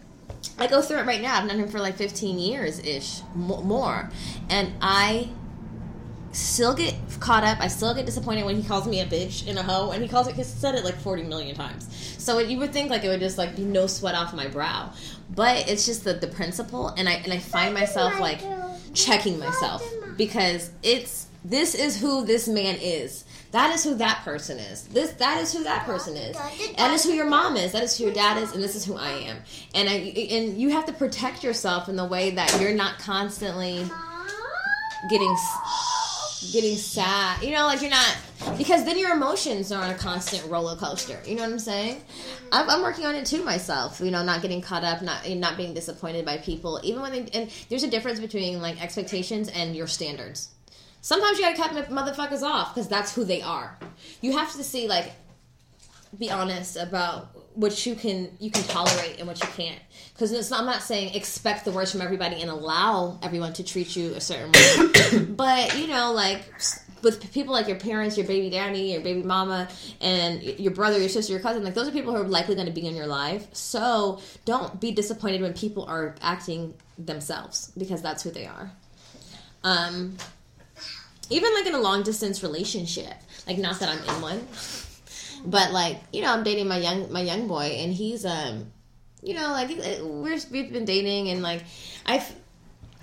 [0.59, 1.39] I go through it right now.
[1.39, 4.09] I've known him for like 15 years ish, more,
[4.49, 5.29] and I
[6.33, 7.59] still get caught up.
[7.59, 10.09] I still get disappointed when he calls me a bitch and a hoe, and he
[10.09, 10.35] calls it.
[10.35, 11.87] He said it like 40 million times.
[12.19, 14.91] So you would think like it would just like be no sweat off my brow,
[15.29, 18.41] but it's just the the principle, and I and I find myself like
[18.93, 23.23] checking myself because it's this is who this man is.
[23.51, 24.83] That is who that person is.
[24.83, 26.37] This that is who that person is.
[26.77, 27.71] That is who your mom is.
[27.71, 29.37] That is who your dad is, and this is who I am.
[29.73, 33.89] And I and you have to protect yourself in the way that you're not constantly
[35.09, 35.35] getting
[36.51, 37.41] getting sad.
[37.41, 38.17] You know, like you're not
[38.57, 41.19] because then your emotions are on a constant roller coaster.
[41.25, 42.01] You know what I'm saying?
[42.51, 43.99] I'm, I'm working on it too myself.
[43.99, 47.25] You know, not getting caught up, not not being disappointed by people, even when they,
[47.33, 50.49] and there's a difference between like expectations and your standards.
[51.01, 53.77] Sometimes you gotta cut motherfuckers off because that's who they are.
[54.21, 55.13] You have to see like
[56.17, 59.79] be honest about what you can you can tolerate and what you can't.
[60.13, 64.13] Because I'm not saying expect the worst from everybody and allow everyone to treat you
[64.13, 65.25] a certain way.
[65.35, 66.43] But you know like
[67.03, 69.67] with people like your parents your baby daddy your baby mama
[70.01, 72.67] and your brother your sister your cousin like those are people who are likely going
[72.67, 73.47] to be in your life.
[73.53, 78.71] So don't be disappointed when people are acting themselves because that's who they are.
[79.63, 80.17] Um
[81.29, 83.13] even like in a long distance relationship
[83.45, 84.47] like not that i'm in one
[85.45, 88.71] but like you know i'm dating my young my young boy and he's um
[89.21, 89.69] you know like
[90.01, 91.63] we're we've been dating and like
[92.05, 92.25] i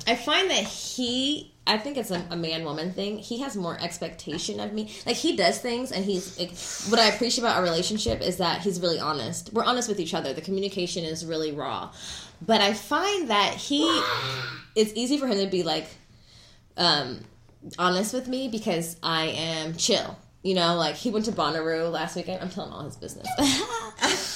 [0.06, 3.18] i find that he I think it's a, a man woman thing.
[3.18, 4.90] He has more expectation of me.
[5.06, 6.52] Like he does things, and he's like,
[6.90, 9.50] what I appreciate about our relationship is that he's really honest.
[9.52, 10.34] We're honest with each other.
[10.34, 11.90] The communication is really raw.
[12.44, 13.82] But I find that he,
[14.74, 15.86] it's easy for him to be like,
[16.76, 17.20] um,
[17.78, 20.18] honest with me because I am chill.
[20.44, 22.42] You know, like he went to Bonnaroo last weekend.
[22.42, 23.26] I'm telling all his business.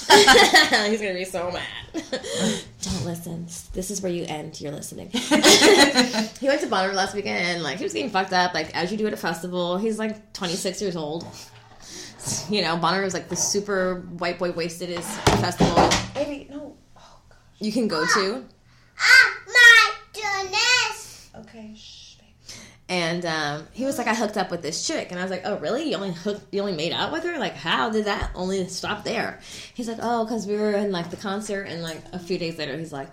[0.09, 1.63] He's gonna be so mad.
[2.81, 3.47] Don't listen.
[3.75, 4.59] This is where you end.
[4.59, 5.09] You're listening.
[5.11, 5.19] he
[6.49, 8.97] went to Bonnaroo last weekend and like he was getting fucked up, like as you
[8.97, 9.77] do at a festival.
[9.77, 11.27] He's like 26 years old.
[12.49, 15.07] You know, Bonnaroo is like the super white boy wasted is
[15.41, 16.75] festival Baby, no.
[17.59, 18.45] you can go to.
[18.99, 21.31] Ah, my goodness.
[21.37, 21.75] Okay.
[22.91, 25.43] And um, he was like, I hooked up with this chick, and I was like,
[25.45, 25.91] Oh, really?
[25.91, 27.39] You only hooked, you only made out with her?
[27.39, 29.41] Like, how did that only stop there?
[29.74, 32.57] He's like, Oh, because we were in like the concert, and like a few days
[32.57, 33.09] later, he's like,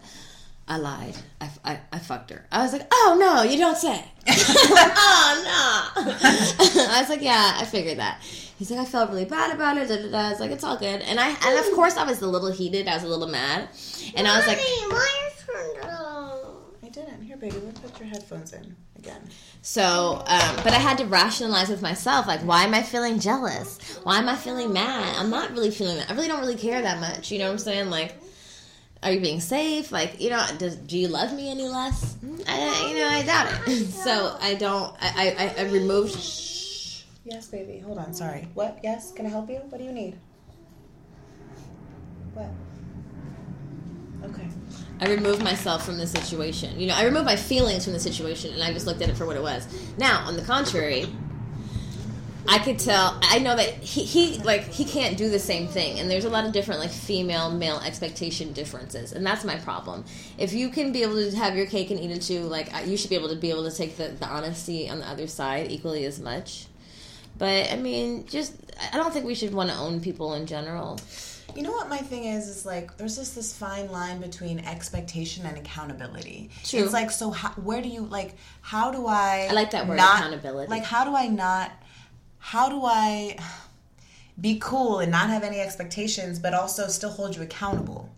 [0.67, 1.15] I lied.
[1.41, 2.45] I, I, I fucked her.
[2.51, 4.03] I was like, Oh no, you don't say.
[4.27, 6.01] oh no.
[6.89, 8.21] I was like, Yeah, I figured that.
[8.57, 9.89] He's like, I felt really bad about it.
[9.89, 10.17] Da, da, da.
[10.17, 11.01] I was like, It's all good.
[11.01, 12.87] And I, and of course, I was a little heated.
[12.87, 13.67] I was a little mad,
[14.15, 14.57] and I was like,
[16.95, 17.21] didn't.
[17.21, 19.21] Here, baby, let's put your headphones in again.
[19.61, 23.99] So, um, but I had to rationalize with myself, like, why am I feeling jealous?
[24.03, 25.15] Why am I feeling mad?
[25.17, 26.09] I'm not really feeling that.
[26.09, 27.31] I really don't really care that much.
[27.31, 27.89] You know what I'm saying?
[27.89, 28.15] Like,
[29.03, 29.91] are you being safe?
[29.91, 32.15] Like, you know, does, do you love me any less?
[32.47, 33.85] I, you know, I doubt it.
[34.05, 34.95] So I don't.
[35.01, 36.15] I, I, I removed.
[37.25, 37.79] Yes, baby.
[37.79, 38.13] Hold on.
[38.13, 38.47] Sorry.
[38.53, 38.79] What?
[38.83, 39.11] Yes.
[39.11, 39.57] Can I help you?
[39.57, 40.15] What do you need?
[42.33, 42.49] What?
[44.25, 44.47] Okay.
[44.99, 46.79] I removed myself from the situation.
[46.79, 49.17] You know, I removed my feelings from the situation, and I just looked at it
[49.17, 49.67] for what it was.
[49.97, 51.07] Now, on the contrary,
[52.47, 53.19] I could tell.
[53.23, 56.29] I know that he, he like he can't do the same thing, and there's a
[56.29, 60.05] lot of different like female male expectation differences, and that's my problem.
[60.37, 62.97] If you can be able to have your cake and eat it too, like you
[62.97, 65.71] should be able to be able to take the, the honesty on the other side
[65.71, 66.67] equally as much.
[67.37, 68.55] But I mean, just
[68.93, 70.99] I don't think we should want to own people in general.
[71.55, 72.47] You know what my thing is?
[72.49, 76.49] Is like there's just this fine line between expectation and accountability.
[76.65, 76.81] True.
[76.83, 77.31] It's like so.
[77.31, 78.35] How, where do you like?
[78.61, 79.47] How do I?
[79.49, 80.69] I like that word, not- accountability.
[80.69, 81.71] Like how do I not?
[82.39, 83.37] How do I
[84.39, 88.09] be cool and not have any expectations, but also still hold you accountable?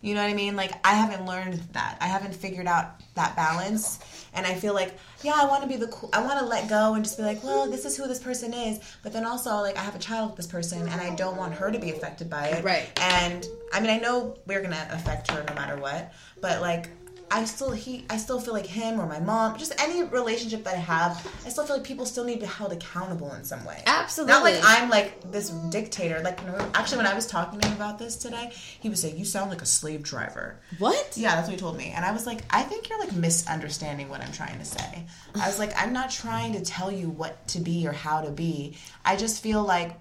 [0.00, 0.56] You know what I mean?
[0.56, 1.98] Like I haven't learned that.
[2.00, 3.98] I haven't figured out that balance.
[4.34, 6.10] And I feel like, yeah, I want to be the cool.
[6.12, 8.52] I want to let go and just be like, well, this is who this person
[8.52, 8.80] is.
[9.02, 11.54] But then also, like, I have a child with this person, and I don't want
[11.54, 12.64] her to be affected by it.
[12.64, 12.88] Right.
[13.00, 16.12] And I mean, I know we're gonna affect her no matter what.
[16.40, 16.88] But like,
[17.30, 20.74] I still he I still feel like him or my mom, just any relationship that
[20.74, 23.64] I have, I still feel like people still need to be held accountable in some
[23.64, 23.82] way.
[23.86, 24.32] Absolutely.
[24.32, 26.20] Not like I'm like this dictator.
[26.20, 26.40] Like
[26.74, 29.50] actually, when I was talking to him about this today, he was saying, "You sound
[29.50, 31.14] like a slave driver." What?
[31.16, 31.92] Yeah, that's what he told me.
[31.94, 35.04] And I was like, I think you're like misunderstanding what I'm trying to say.
[35.34, 38.30] I was like, I'm not trying to tell you what to be or how to
[38.30, 38.76] be.
[39.04, 39.92] I just feel like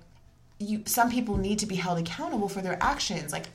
[0.60, 3.32] you some people need to be held accountable for their actions.
[3.32, 3.46] Like,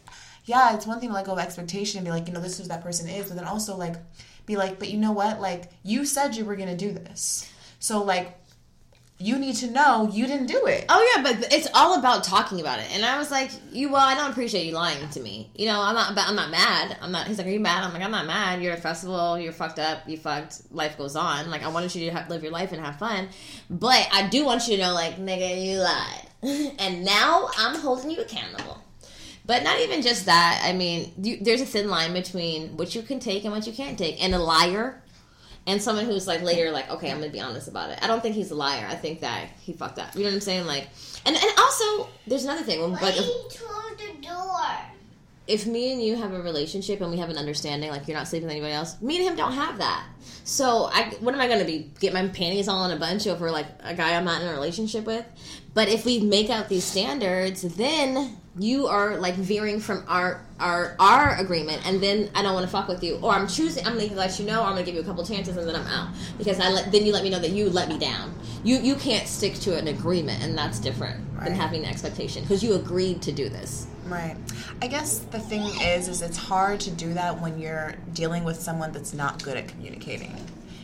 [0.44, 2.52] yeah, it's one thing to let go of expectation and be like, you know, this
[2.52, 3.96] is who that person is, but then also like
[4.46, 5.40] be like, but you know what?
[5.40, 7.50] Like, you said you were gonna do this.
[7.78, 8.38] So like
[9.22, 10.84] you need to know you didn't do it.
[10.88, 12.86] Oh yeah, but it's all about talking about it.
[12.92, 15.50] And I was like, "You well, I don't appreciate you lying to me.
[15.54, 16.14] You know, I'm not.
[16.14, 16.96] But I'm not mad.
[17.00, 18.60] I'm not." He's like, "Are you mad?" I'm like, "I'm not mad.
[18.60, 19.38] You're at a festival.
[19.38, 20.08] You're fucked up.
[20.08, 20.62] You fucked.
[20.72, 21.50] Life goes on.
[21.50, 23.28] Like I wanted you to have, live your life and have fun,
[23.70, 28.10] but I do want you to know, like, nigga, you lied, and now I'm holding
[28.10, 28.82] you accountable."
[29.44, 30.62] But not even just that.
[30.64, 33.72] I mean, you, there's a thin line between what you can take and what you
[33.72, 34.22] can't take.
[34.22, 35.02] And a liar.
[35.66, 37.98] And someone who's like later like okay i'm gonna be honest about it.
[38.02, 38.84] I don't think he's a liar.
[38.88, 40.12] I think that he fucked up.
[40.16, 40.66] You know what i'm saying?
[40.66, 40.88] Like
[41.24, 42.80] and and also there's another thing.
[42.80, 44.60] When, like if, the door.
[45.46, 48.26] if me and you have a relationship and we have an understanding like you're not
[48.26, 50.04] sleeping with anybody else me and him don't have that.
[50.42, 53.48] So i what am i gonna be get my panties all in a bunch over
[53.52, 55.24] like a guy i'm not in a relationship with?
[55.74, 60.94] But if we make out these standards then you are like veering from our our
[60.98, 63.98] our agreement and then i don't want to fuck with you or i'm choosing i'm
[63.98, 65.86] gonna let you know or i'm gonna give you a couple chances and then i'm
[65.86, 68.76] out because i let then you let me know that you let me down you
[68.76, 72.74] you can't stick to an agreement and that's different than having an expectation because you
[72.74, 74.36] agreed to do this Right.
[74.82, 78.60] I guess the thing is, is it's hard to do that when you're dealing with
[78.60, 80.36] someone that's not good at communicating.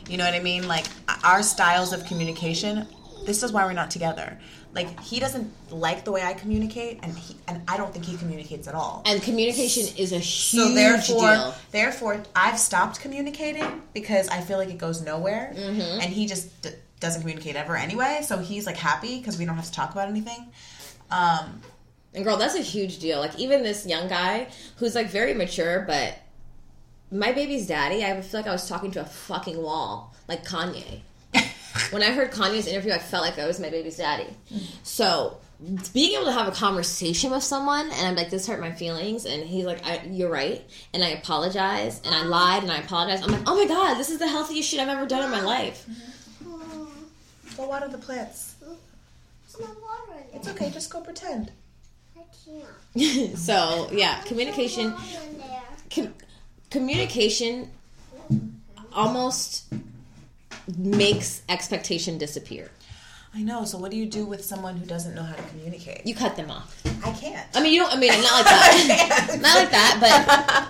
[0.08, 0.66] You know what I mean?
[0.66, 0.86] Like
[1.24, 2.86] our styles of communication.
[3.26, 4.38] This is why we're not together.
[4.74, 8.16] Like he doesn't like the way I communicate, and he and I don't think he
[8.16, 9.02] communicates at all.
[9.06, 14.58] and communication is a huge so therefore, deal therefore, I've stopped communicating because I feel
[14.58, 16.00] like it goes nowhere, Mm-hmm.
[16.02, 18.20] and he just d- doesn't communicate ever anyway.
[18.22, 20.48] So he's like happy because we don't have to talk about anything.
[21.10, 21.60] Um,
[22.14, 23.18] And girl, that's a huge deal.
[23.20, 26.18] Like even this young guy who's like very mature, but
[27.10, 31.00] my baby's daddy, I feel like I was talking to a fucking wall, like Kanye.
[31.90, 34.26] When I heard Kanye's interview, I felt like I was my baby's daddy.
[34.52, 34.62] Mm.
[34.82, 35.38] So
[35.92, 39.26] being able to have a conversation with someone and I'm like, this hurt my feelings,
[39.26, 40.64] and he's like, I, you're right,
[40.94, 43.22] and I apologize, and I lied, and I apologize.
[43.22, 45.42] I'm like, oh my god, this is the healthiest shit I've ever done in my
[45.42, 45.84] life.
[46.44, 47.56] Mm-hmm.
[47.56, 48.54] go water the plants.
[48.60, 50.22] There's no water.
[50.32, 50.70] It's okay.
[50.70, 51.50] Just go pretend.
[52.16, 52.22] I
[52.94, 53.38] can't.
[53.38, 54.92] so yeah, communication.
[54.92, 55.62] Water in there.
[55.90, 56.14] com-
[56.70, 57.70] communication
[58.92, 59.64] almost
[60.76, 62.70] makes expectation disappear.
[63.34, 63.64] I know.
[63.66, 66.07] So what do you do with someone who doesn't know how to communicate?
[66.07, 66.80] You cut them off.
[67.05, 67.46] I can't.
[67.55, 67.92] I mean, you don't.
[67.92, 69.38] I mean, not like that.
[69.40, 69.99] not like that.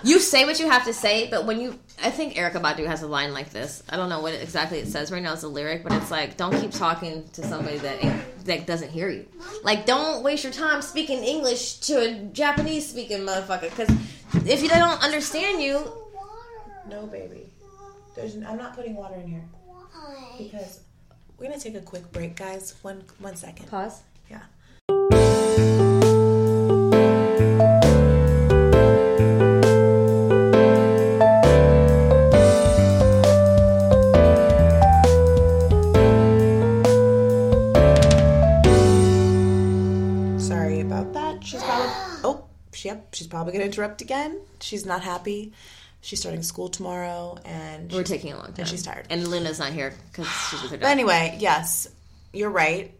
[0.00, 1.28] But you say what you have to say.
[1.30, 3.84] But when you, I think Erykah Badu has a line like this.
[3.88, 5.34] I don't know what exactly it says right now.
[5.34, 8.00] It's a lyric, but it's like, don't keep talking to somebody that
[8.46, 9.26] that doesn't hear you.
[9.62, 13.70] Like, don't waste your time speaking English to a Japanese speaking motherfucker.
[13.70, 13.88] Because
[14.46, 15.84] if you don't understand you,
[16.90, 17.46] No, baby.
[18.16, 18.34] There's.
[18.34, 19.44] I'm not putting water in here?
[20.38, 20.80] Because
[21.38, 22.74] we're gonna take a quick break, guys.
[22.82, 23.66] One one second.
[23.68, 24.02] pause.
[24.30, 24.42] Yeah.
[40.38, 41.44] Sorry about that.
[41.44, 41.86] She's probably
[42.24, 44.40] oh, she, yep, she's probably gonna interrupt again.
[44.60, 45.52] She's not happy.
[46.00, 48.54] She's starting school tomorrow, and We're taking a long time.
[48.58, 49.06] And she's tired.
[49.10, 51.88] And Luna's not here because she's with her But anyway, yes,
[52.32, 52.94] you're right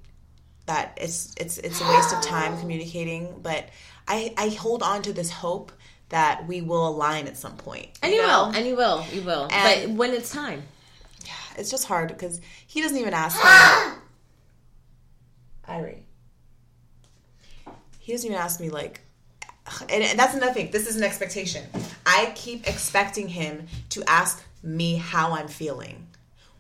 [0.67, 3.41] that it's it's it's a waste of time communicating.
[3.43, 3.69] But
[4.07, 5.73] I I hold on to this hope
[6.11, 7.89] that we will align at some point.
[8.03, 8.47] And you know?
[8.47, 9.49] will, and you will, you will.
[9.51, 10.63] And- but when it's time,
[11.25, 13.43] yeah, it's just hard because he doesn't even ask me.
[15.69, 16.03] Irie.
[17.99, 19.03] He doesn't even ask me like,
[19.83, 20.71] and, and that's another thing.
[20.71, 21.65] This is an expectation.
[22.07, 26.07] I keep expecting him to ask me how I'm feeling,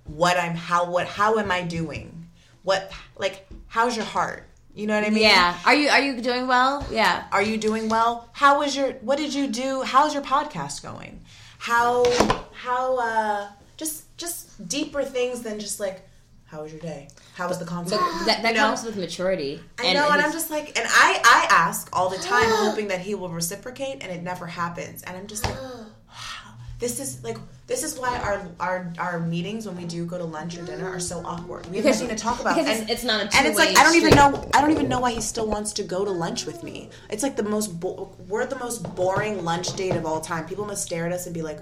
[0.04, 2.26] what I'm how what how am I doing,
[2.62, 4.44] what like how's your heart.
[4.74, 5.22] You know what I mean?
[5.22, 5.58] yeah.
[5.66, 6.86] Are you are you doing well?
[6.90, 7.24] Yeah.
[7.32, 8.28] Are you doing well?
[8.32, 9.82] How was your what did you do?
[9.82, 11.20] How's your podcast going?
[11.58, 12.04] How
[12.52, 16.08] how uh just just deeper things than just like
[16.46, 17.08] How was your day?
[17.38, 18.00] How was the concert?
[18.26, 18.66] That, that You know?
[18.66, 19.60] comes with maturity.
[19.78, 23.00] I know, and I'm just like, and I I ask all the time, hoping that
[23.00, 25.04] he will reciprocate, and it never happens.
[25.04, 29.66] And I'm just like, wow, this is like this is why our our our meetings
[29.68, 31.66] when we do go to lunch or dinner are so awkward.
[31.66, 33.56] We have Because- nothing to talk about, because it's- and it's not a and it's
[33.56, 36.04] like I don't even know I don't even know why he still wants to go
[36.04, 36.90] to lunch with me.
[37.08, 40.44] It's like the most bo- we're the most boring lunch date of all time.
[40.48, 41.60] People must stare at us and be like,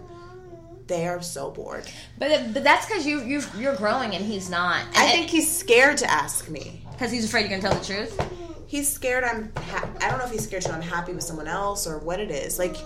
[0.86, 1.90] they are so bored.
[2.18, 4.84] But but that's because you you you're growing and he's not.
[4.94, 6.82] I think he's scared to ask me.
[6.92, 8.20] because he's afraid you're gonna tell the truth.
[8.66, 11.48] he's scared I'm ha- I don't know if he's scared that I'm happy with someone
[11.48, 12.58] else or what it is.
[12.58, 12.76] Like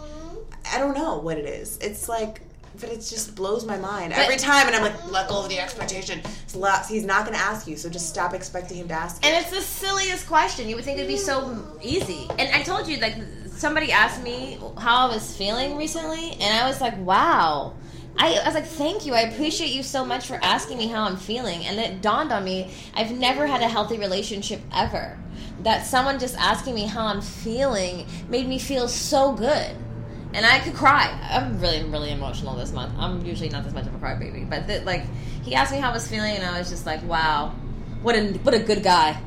[0.72, 1.78] I don't know what it is.
[1.78, 2.40] It's like
[2.78, 5.58] but it just blows my mind every time and I'm like let go of the
[5.58, 6.20] expectation.
[6.88, 9.24] He's not going to ask you, so just stop expecting him to ask.
[9.24, 9.40] And you.
[9.40, 10.68] it's the silliest question.
[10.68, 12.26] You would think it'd be so easy.
[12.38, 16.66] And I told you, like, somebody asked me how I was feeling recently, and I
[16.66, 17.74] was like, wow.
[18.16, 19.14] I, I was like, thank you.
[19.14, 21.64] I appreciate you so much for asking me how I'm feeling.
[21.64, 25.18] And it dawned on me, I've never had a healthy relationship ever.
[25.62, 29.76] That someone just asking me how I'm feeling made me feel so good.
[30.32, 31.18] And I could cry.
[31.30, 32.94] I'm really, really emotional this month.
[32.98, 35.04] I'm usually not this much of a crybaby, but th- like
[35.42, 37.48] he asked me how I was feeling, and I was just like, "Wow,
[38.02, 39.20] what a what a good guy."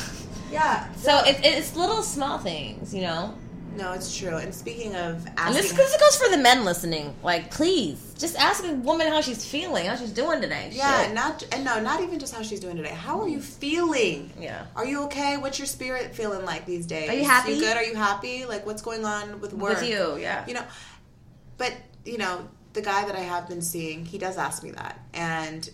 [0.52, 0.92] yeah.
[0.96, 3.34] So it, it's little small things, you know.
[3.76, 4.36] No, it's true.
[4.36, 7.14] And speaking of And asking this, this goes for the men listening.
[7.22, 10.70] Like, please, just ask a woman how she's feeling, how she's doing today.
[10.72, 11.14] Yeah, Shit.
[11.14, 12.90] not and no, not even just how she's doing today.
[12.90, 14.32] How are you feeling?
[14.38, 14.66] Yeah.
[14.76, 15.36] Are you okay?
[15.36, 17.08] What's your spirit feeling like these days?
[17.08, 17.52] Are you happy?
[17.52, 17.76] You good?
[17.76, 18.44] Are you happy?
[18.44, 19.80] Like what's going on with work?
[19.80, 20.46] with you, yeah.
[20.46, 20.64] You know,
[21.56, 24.98] but you know, the guy that I have been seeing, he does ask me that,
[25.14, 25.68] and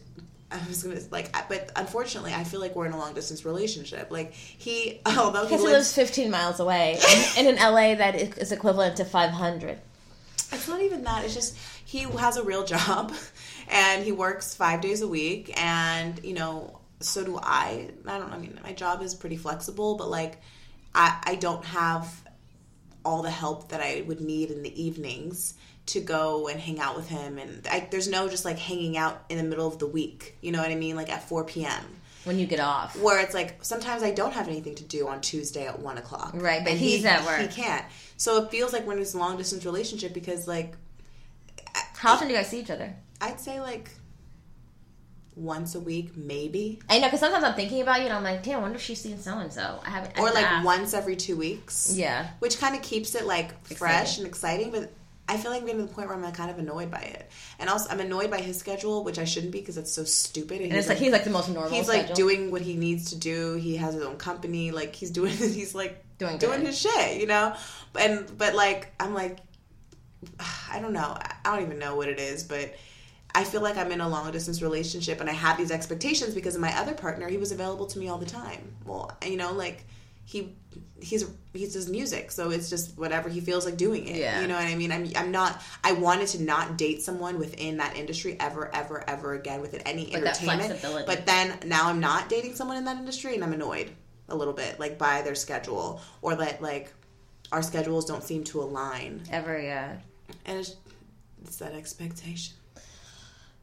[0.51, 4.11] I was gonna like, but unfortunately, I feel like we're in a long distance relationship.
[4.11, 6.99] Like he, although he Because he lives, lives 15 miles away
[7.36, 9.78] in, in an LA that is equivalent to 500.
[10.53, 11.24] it's not even that.
[11.24, 13.12] It's just he has a real job,
[13.68, 17.90] and he works five days a week, and you know, so do I.
[18.07, 18.32] I don't.
[18.32, 20.40] I mean, my job is pretty flexible, but like,
[20.94, 22.22] I I don't have
[23.05, 25.55] all the help that I would need in the evenings
[25.87, 27.39] to go and hang out with him.
[27.39, 30.37] And I, there's no just like hanging out in the middle of the week.
[30.41, 30.97] You know what I mean?
[30.97, 31.84] Like at 4 p.m.
[32.24, 32.99] When you get off.
[33.01, 36.32] Where it's like sometimes I don't have anything to do on Tuesday at one o'clock.
[36.34, 37.41] Right, but he's he, at work.
[37.41, 37.84] He can't.
[38.16, 40.74] So it feels like we're in this long distance relationship because like
[41.95, 42.95] How often do you guys see each other?
[43.20, 43.91] I'd say like
[45.37, 48.43] once a week, maybe, I know, because sometimes I'm thinking about you and I'm like,
[48.43, 49.80] damn, I wonder if she's seen so and so.
[49.84, 50.18] I haven't.
[50.18, 50.64] Or like asked.
[50.64, 51.93] once every two weeks.
[51.95, 52.28] Yeah.
[52.39, 54.24] which kind of keeps it like fresh Exciting.
[54.24, 54.70] and exciting.
[54.70, 54.93] But
[55.29, 57.01] I feel like I'm getting to the point where I'm like, kind of annoyed by
[57.01, 60.05] it, and also I'm annoyed by his schedule, which I shouldn't be because it's so
[60.05, 60.61] stupid.
[60.61, 61.70] And it's like he's like the most normal.
[61.70, 62.14] he's like schedule.
[62.14, 63.55] doing what he needs to do.
[63.55, 64.70] He has his own company.
[64.70, 66.68] Like he's doing he's like Doing doing good.
[66.68, 67.55] his shit, you know.
[67.99, 69.39] And but like I'm like
[70.70, 71.16] I don't know.
[71.45, 72.74] I don't even know what it is, but
[73.35, 76.55] I feel like I'm in a long distance relationship and I have these expectations because
[76.55, 77.29] of my other partner.
[77.29, 78.74] He was available to me all the time.
[78.87, 79.85] Well, you know, like
[80.24, 80.57] he
[81.01, 84.16] he's he's does music, so it's just whatever he feels like doing it.
[84.16, 84.41] Yeah.
[84.41, 84.93] You know what I mean?
[84.93, 85.62] I'm I'm not.
[85.85, 90.14] I wanted to not date someone within that industry ever, ever, ever again within any
[90.14, 90.81] entertainment.
[91.07, 93.91] But then now I'm not dating someone in that industry, and I'm annoyed
[94.29, 96.93] a little bit, like by their schedule or that like
[97.53, 99.61] our schedules don't seem to align, ever.
[99.61, 99.97] Yeah.
[100.45, 100.77] and it's,
[101.45, 102.55] it's that expectation.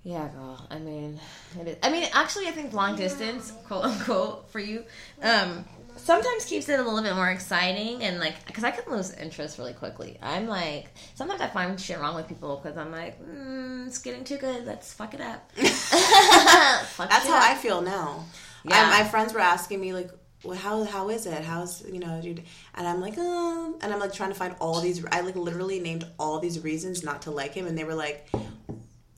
[0.03, 0.65] Yeah, girl.
[0.69, 1.19] I mean,
[1.59, 1.77] it is.
[1.81, 4.83] I mean, actually, I think long distance, quote unquote, for you,
[5.21, 5.63] um,
[6.03, 9.57] sometimes keeps it a little bit more exciting and like, because I can lose interest
[9.57, 10.17] really quickly.
[10.21, 14.23] I'm like, sometimes I find shit wrong with people because I'm like, mm, it's getting
[14.23, 14.65] too good.
[14.65, 15.49] Let's fuck it up.
[15.57, 17.43] Fuck That's it how up.
[17.43, 18.25] I feel now.
[18.65, 18.89] Yeah.
[18.91, 20.09] I, my friends were asking me like,
[20.43, 21.43] well, how how is it?
[21.43, 22.43] How's you know, dude?
[22.75, 25.03] And I'm like, um, and I'm like trying to find all these.
[25.11, 28.27] I like literally named all these reasons not to like him, and they were like,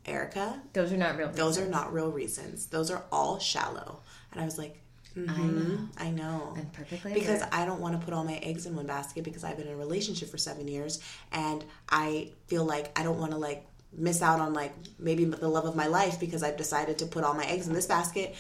[0.06, 1.30] Erica, Those are not real.
[1.32, 2.68] those are not real reasons.
[2.68, 4.02] Those are all shallow.
[4.32, 4.80] And I was like,
[5.16, 6.54] mhm, I know.
[6.58, 7.50] I'm perfectly because aware.
[7.52, 9.74] I don't want to put all my eggs in one basket because I've been in
[9.74, 11.00] a relationship for seven years
[11.32, 13.66] and I feel like I don't want to like
[13.98, 17.24] miss out on like maybe the love of my life because I've decided to put
[17.24, 18.36] all my eggs in this basket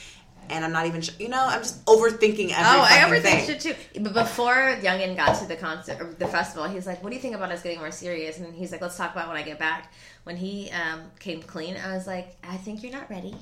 [0.49, 2.55] and I'm not even sh- you know I'm just overthinking everything.
[2.55, 3.45] Oh, I overthink thing.
[3.45, 4.01] shit too.
[4.01, 7.35] But before Youngin got to the concert the festival, he's like, "What do you think
[7.35, 9.91] about us getting more serious?" And he's like, "Let's talk about when I get back."
[10.23, 13.35] When he um, came clean, I was like, "I think you're not ready."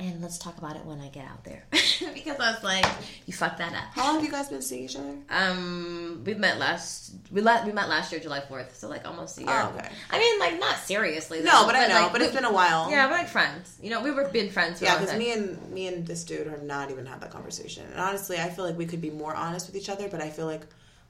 [0.00, 2.86] And let's talk about it when I get out there, because I was like,
[3.26, 5.16] "You fucked that up." How long have you guys been seeing each other?
[5.28, 9.38] Um, we met last we let we met last year, July fourth, so like almost
[9.38, 9.50] a year.
[9.50, 9.88] Oh, okay.
[10.10, 11.40] I mean, like not seriously.
[11.40, 12.88] No, though, but I know, like, but it's we- been a while.
[12.88, 13.76] Yeah, we're like friends.
[13.82, 14.78] You know, we were been friends.
[14.78, 17.84] For Yeah, because me and me and this dude have not even had that conversation.
[17.90, 20.30] And honestly, I feel like we could be more honest with each other, but I
[20.30, 20.62] feel like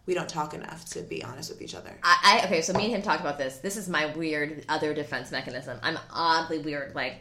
[0.07, 1.95] we don't talk enough to be honest with each other.
[2.03, 3.59] I, I okay, so me and him talked about this.
[3.59, 5.79] This is my weird other defense mechanism.
[5.83, 6.95] I'm oddly weird.
[6.95, 7.21] Like,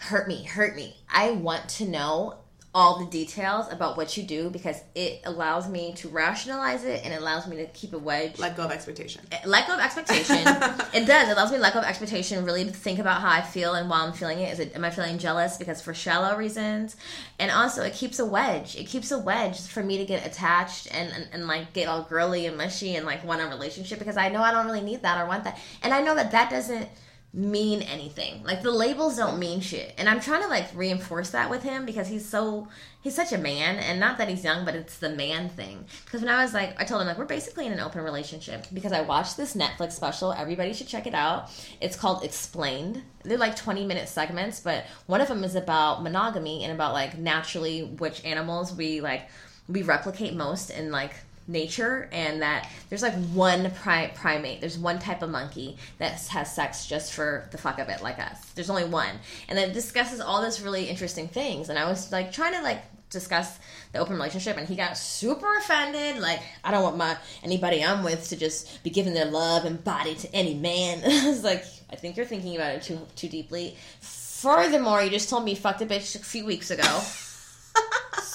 [0.00, 0.96] hurt me, hurt me.
[1.12, 2.38] I want to know
[2.72, 7.12] all the details about what you do because it allows me to rationalize it and
[7.12, 8.38] it allows me to keep a wedge.
[8.38, 9.22] Let go of expectation.
[9.32, 10.36] Eh, let go of expectation.
[10.94, 11.28] it does.
[11.28, 13.74] It allows me to let go of expectation, really to think about how I feel
[13.74, 14.52] and while I'm feeling it.
[14.52, 16.96] Is it am I feeling jealous because for shallow reasons?
[17.40, 18.76] And also it keeps a wedge.
[18.76, 22.04] It keeps a wedge for me to get attached and, and, and like get all
[22.04, 25.02] girly and mushy and like want a relationship because I know I don't really need
[25.02, 25.58] that or want that.
[25.82, 26.88] And I know that that doesn't
[27.32, 28.42] mean anything.
[28.42, 29.94] Like the labels don't mean shit.
[29.98, 32.66] And I'm trying to like reinforce that with him because he's so
[33.02, 35.84] he's such a man and not that he's young, but it's the man thing.
[36.04, 38.66] Because when I was like I told him like we're basically in an open relationship
[38.74, 40.32] because I watched this Netflix special.
[40.32, 41.50] Everybody should check it out.
[41.80, 43.02] It's called Explained.
[43.22, 47.16] They're like 20 minute segments, but one of them is about monogamy and about like
[47.16, 49.28] naturally which animals we like
[49.68, 51.14] we replicate most in like
[51.50, 54.60] nature and that there's like one pri- primate.
[54.60, 58.18] There's one type of monkey that has sex just for the fuck of it like
[58.18, 58.38] us.
[58.54, 59.16] There's only one.
[59.48, 61.68] And it discusses all this really interesting things.
[61.68, 63.58] And i was like trying to like discuss
[63.92, 68.04] the open relationship and he got super offended like i don't want my anybody i'm
[68.04, 71.02] with to just be giving their love and body to any man.
[71.04, 73.76] I was like i think you're thinking about it too too deeply.
[74.00, 77.00] Furthermore you just told me you fucked a bitch a few weeks ago.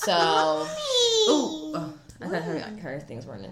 [0.06, 0.68] So
[1.28, 1.94] ooh, oh,
[2.26, 3.52] I thought her, her things weren't in.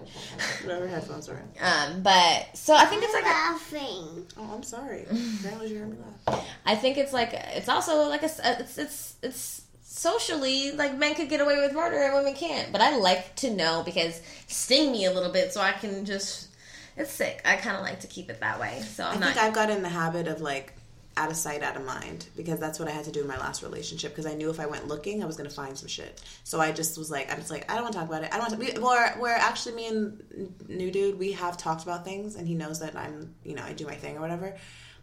[0.64, 1.48] Whatever headphones are in.
[1.62, 4.26] Um, but so I think it's like a, laughing.
[4.36, 5.02] Oh, I'm sorry.
[5.40, 5.96] Apparently you heard me
[6.26, 6.44] laugh.
[6.66, 11.28] I think it's like it's also like a it's it's it's socially like men could
[11.28, 12.72] get away with murder and women can't.
[12.72, 16.48] But I like to know because sting me a little bit so I can just
[16.96, 17.42] it's sick.
[17.44, 18.80] I kind of like to keep it that way.
[18.82, 19.28] So I'm I not.
[19.34, 20.72] think I've got in the habit of like
[21.16, 23.38] out of sight, out of mind because that's what I had to do in my
[23.38, 26.22] last relationship because I knew if I went looking, I was to find some shit.
[26.42, 28.30] So I just was like, I'm just like, I don't want to talk about it.
[28.32, 28.78] I don't want to.
[28.78, 28.82] We,
[29.20, 32.96] we're actually, me and new dude, we have talked about things and he knows that
[32.96, 34.56] I'm, you know, I do my thing or whatever.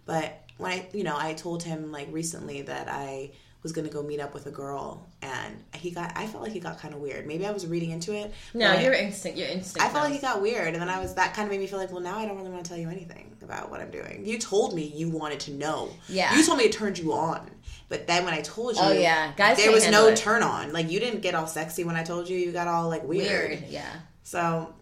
[0.05, 3.32] But when I, you know, I told him like recently that I
[3.64, 6.51] was going to go meet up with a girl and he got, I felt like
[6.51, 7.28] he got kind of weird.
[7.28, 8.34] Maybe I was reading into it.
[8.53, 9.38] no, your instinct.
[9.38, 9.88] Your instinct.
[9.88, 11.68] I felt like he got weird, and then I was that kind of made me
[11.68, 13.91] feel like, well, now I don't really want to tell you anything about what I'm
[13.91, 14.24] doing.
[14.26, 15.89] You told me you wanted to know.
[16.07, 16.36] Yeah.
[16.36, 17.49] You told me it turned you on,
[17.89, 19.34] but then when I told oh, you, Oh, yeah.
[19.36, 20.18] Guys there was no it.
[20.18, 20.74] turn on.
[20.74, 22.38] Like you didn't get all sexy when I told you.
[22.38, 23.51] You got all like weird.
[23.51, 23.64] weird.
[23.70, 23.91] Yeah.
[24.24, 24.74] So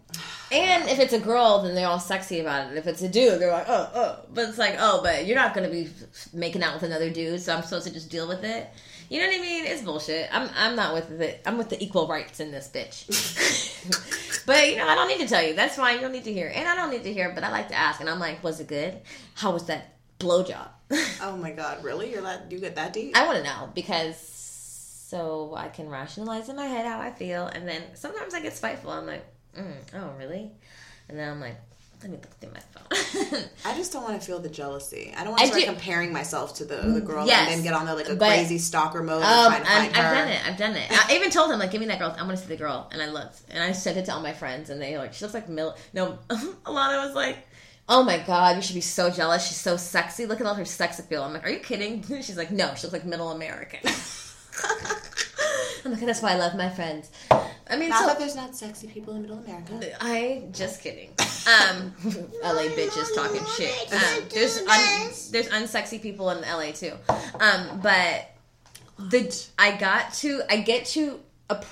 [0.52, 2.76] And if it's a girl, then they're all sexy about it.
[2.76, 4.18] If it's a dude, they're like, oh, oh.
[4.34, 5.88] But it's like, oh, but you're not gonna be
[6.32, 8.68] making out with another dude, so I'm supposed to just deal with it.
[9.10, 9.66] You know what I mean?
[9.66, 10.28] It's bullshit.
[10.32, 11.42] I'm I'm not with it.
[11.44, 13.06] I'm with the equal rights in this bitch.
[14.46, 15.54] but you know, I don't need to tell you.
[15.54, 15.96] That's fine.
[15.96, 17.32] You don't need to hear, and I don't need to hear.
[17.34, 19.00] But I like to ask, and I'm like, was it good?
[19.34, 20.68] How was that blowjob?
[21.22, 22.12] oh my god, really?
[22.12, 23.16] You're that you get that deep?
[23.16, 27.46] I want to know because so I can rationalize in my head how I feel,
[27.46, 28.92] and then sometimes I get spiteful.
[28.92, 29.24] I'm like,
[29.56, 30.50] mm, oh really?
[31.08, 31.56] And then I'm like,
[32.02, 33.44] let me look through my phone.
[33.66, 35.12] I just don't want to feel the jealousy.
[35.16, 37.56] I don't want I to start do- comparing myself to the the girl Yes, and
[37.58, 40.04] then get on there like a but- crazy stalker mode Um, and trying to I'm,
[40.04, 40.48] find I've done it.
[40.48, 41.08] I've done it.
[41.10, 42.14] I even told him like, give me that girl.
[42.18, 44.20] I want to see the girl, and I looked, and I sent it to all
[44.22, 45.76] my friends, and they like, she looks like Mil.
[45.92, 47.36] No, Alana was like,
[47.88, 49.46] oh my god, you should be so jealous.
[49.46, 50.24] She's so sexy.
[50.26, 51.22] Look at all her sex appeal.
[51.22, 52.02] I'm like, are you kidding?
[52.22, 53.80] She's like, no, she looks like Middle American.
[55.84, 57.10] I'm like, that's why I love my friends.
[57.30, 59.96] I mean, Not so that there's not sexy people in Middle America.
[60.00, 61.10] I just kidding.
[61.46, 61.94] Um,
[62.42, 63.92] LA bitches talking shit.
[63.92, 66.92] Um, there's un, there's unsexy people in LA too.
[67.38, 68.30] Um, but
[68.98, 71.20] the I got to I get to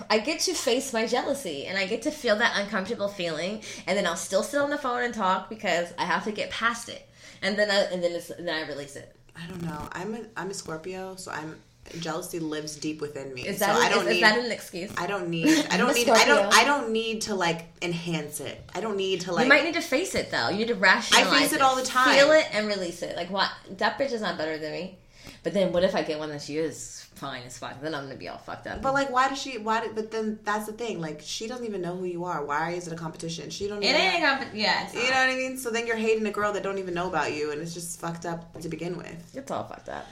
[0.08, 3.96] I get to face my jealousy and I get to feel that uncomfortable feeling, and
[3.98, 6.88] then I'll still sit on the phone and talk because I have to get past
[6.88, 7.08] it,
[7.42, 9.14] and then I, and then it's, and then I release it.
[9.36, 9.88] I don't know.
[9.92, 11.56] I'm a I'm a Scorpio, so I'm
[12.00, 13.46] jealousy lives deep within me.
[13.46, 14.92] Is so that I don't is need that an excuse?
[14.96, 18.62] I don't need I don't need I don't I don't need to like enhance it.
[18.74, 20.48] I don't need to like you might need to face it though.
[20.48, 21.32] You need to rationalize.
[21.32, 22.16] I face it all the time.
[22.16, 23.16] Feel it and release it.
[23.16, 23.50] Like what?
[23.78, 24.98] That bitch is not better than me.
[25.42, 27.80] But then what if I get one that she is fine as fuck?
[27.80, 28.82] Then I'm gonna be all fucked up.
[28.82, 29.58] But like, why does she?
[29.58, 29.80] Why?
[29.80, 31.00] Did, but then that's the thing.
[31.00, 32.44] Like, she doesn't even know who you are.
[32.44, 33.50] Why is it a competition?
[33.50, 33.82] She don't.
[33.82, 35.56] it ain't a comp- Yeah, You know what I mean?
[35.56, 38.00] So then you're hating a girl that don't even know about you, and it's just
[38.00, 39.34] fucked up to begin with.
[39.34, 40.06] it's all fucked up.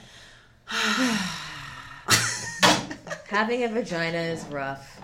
[3.27, 5.01] Having a vagina is rough.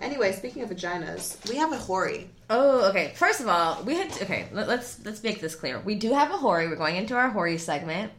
[0.00, 2.28] Anyway, speaking of vaginas, we have a hori.
[2.50, 3.12] Oh, okay.
[3.16, 4.48] First of all, we had okay.
[4.52, 5.80] Let, let's let's make this clear.
[5.80, 6.68] We do have a hori.
[6.68, 8.12] We're going into our hori segment,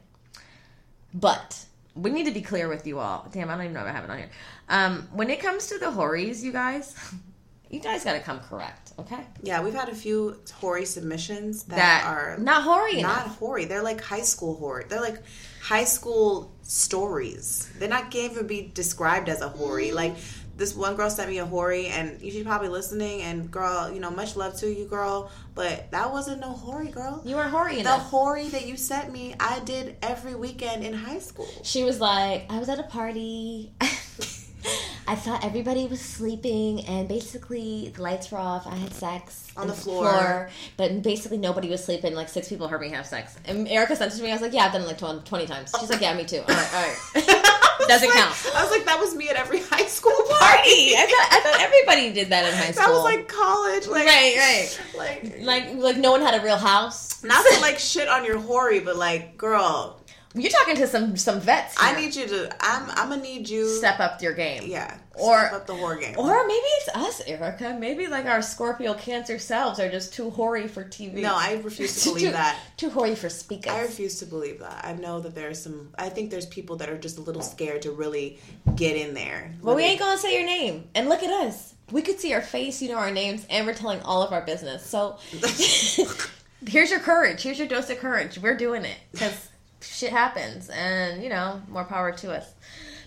[1.14, 1.66] but
[1.96, 3.28] we need to be clear with you all.
[3.32, 4.30] Damn, I don't even know if I have it on here.
[4.70, 6.96] Um, when it comes to the horis, you guys,
[7.70, 9.26] you guys got to come correct, okay?
[9.42, 13.40] Yeah, we've had a few hori submissions that, That are not hori not enough.
[13.40, 13.66] hori.
[13.66, 14.86] They're like high school hori.
[14.88, 15.22] They're like
[15.68, 17.70] high school stories.
[17.78, 19.90] They're not going to be described as a hori.
[19.90, 19.96] Mm.
[19.96, 20.16] Like
[20.56, 23.22] this one girl sent me a hori, and she's probably listening.
[23.22, 25.30] And girl, you know, much love to you, girl.
[25.56, 27.22] But that wasn't no hori, girl.
[27.26, 28.04] You weren't hoary The enough.
[28.04, 31.50] hori that you sent me, I did every weekend in high school.
[31.64, 33.74] She was like, I was at a party.
[35.08, 38.68] I thought everybody was sleeping, and basically the lights were off.
[38.68, 40.50] I had sex On the floor.
[40.76, 42.14] but basically nobody was sleeping.
[42.14, 43.38] Like six people heard me have sex.
[43.46, 44.30] And Erica sent it to me.
[44.30, 45.74] I was like, Yeah, I've done it like 20, 20 times.
[45.80, 46.40] She's like, Yeah, me too.
[46.40, 47.54] All right, all right.
[47.88, 48.52] Doesn't Like, count.
[48.56, 50.94] I was like, that was me at every high school Party.
[50.98, 52.88] I thought I thought everybody did that in high school.
[52.88, 53.88] that was like college.
[53.88, 54.82] Like, right, right.
[54.98, 57.24] Like, Like like no one had a real house.
[57.24, 60.02] not to like shit on your hori, but like, girl,
[60.42, 61.76] You're talking to some some vets.
[61.80, 62.56] I need you to.
[62.60, 62.90] I'm.
[62.92, 63.68] I'm gonna need you.
[63.68, 64.64] step up your game.
[64.66, 64.96] Yeah.
[65.16, 66.16] Or- step up the whore game.
[66.18, 67.76] Or maybe it's us, Erica.
[67.80, 71.16] Maybe like our Scorpio Cancer selves are just too hoary for TV.
[71.22, 72.60] no, I refuse to believe too, that.
[72.78, 73.74] Too hoary for speakers.
[73.74, 74.86] I refuse to believe that.
[74.86, 75.90] I know that there's some.
[75.98, 78.40] I think there's people that are just a little scared to really
[78.76, 79.54] get in there.
[79.62, 80.88] Well, we ain't gonna say your name.
[80.96, 81.74] And look at us.
[81.92, 84.42] We could see our face, you know our names, and we're telling all of our
[84.42, 84.86] business.
[84.86, 85.18] So
[86.68, 87.42] here's your courage.
[87.42, 88.38] Here's your dose of courage.
[88.40, 89.50] We're doing it because
[89.82, 92.46] shit happens, and you know, more power to us.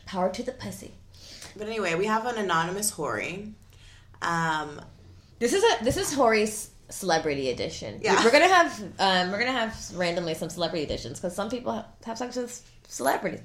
[0.07, 0.93] Power to the pussy.
[1.57, 3.53] But anyway, we have an anonymous hori.
[4.23, 4.81] Um,
[5.39, 8.01] This is a this is Hori's celebrity edition.
[8.03, 8.23] Yeah.
[8.25, 11.87] we're gonna have um, we're gonna have randomly some celebrity editions because some people have,
[12.05, 13.41] have sex with celebrities.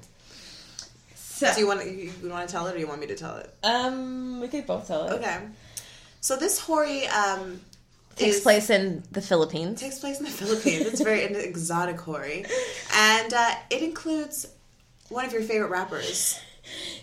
[1.14, 3.00] So, do you want to, you, you want to tell it, or do you want
[3.00, 3.54] me to tell it?
[3.62, 5.12] um, we could both tell it.
[5.14, 5.38] Okay.
[6.20, 7.60] So this hori um,
[8.16, 9.80] Takes is- place in the Philippines.
[9.80, 10.86] takes place in the Philippines.
[10.86, 12.44] It's very an exotic hori,
[12.94, 14.46] and uh, it includes
[15.10, 16.38] one of your favorite rappers,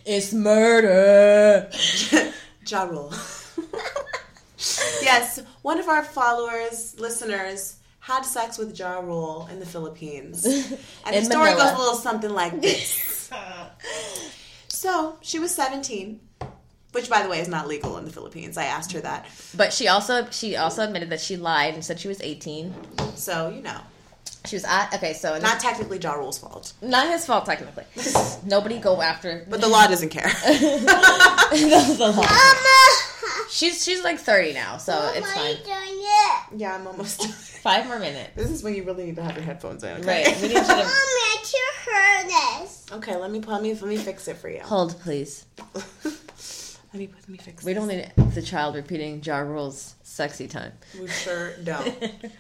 [0.06, 1.69] It's murder.
[2.65, 3.11] Ja Rule.
[5.02, 10.45] yes, one of our followers, listeners, had sex with Ja Rule in the Philippines.
[11.06, 11.64] And In the story Manila.
[11.65, 13.30] goes a little something like this.
[14.69, 16.19] so, she was 17,
[16.94, 18.57] which, by the way, is not legal in the Philippines.
[18.57, 19.26] I asked her that.
[19.56, 22.74] But she also she also admitted that she lied and said she was 18.
[23.15, 23.80] So, you know,
[24.45, 26.74] She was at okay, so not technically Ja Rule's fault.
[26.82, 27.86] not his fault technically.
[28.45, 29.45] Nobody go after.
[29.49, 30.28] But the law doesn't care.
[30.45, 32.28] the law.
[33.49, 35.56] She's she's like 30 now, so it's fine.
[35.64, 36.44] doing it?
[36.57, 37.30] yeah, I'm almost done.
[37.64, 38.32] Five more minutes.
[38.36, 39.91] This is when you really need to have your headphones in.
[39.99, 40.24] Okay?
[40.26, 40.36] Right.
[40.41, 42.86] We need you to Mommy, I to hear this.
[42.91, 44.60] Okay, let me let me let me fix it for you.
[44.61, 45.45] hold, please.
[46.94, 47.64] Let me let me fix.
[47.64, 47.82] We this.
[47.82, 50.74] don't need the child repeating Ja Rule's sexy time.
[50.99, 51.88] We sure don't.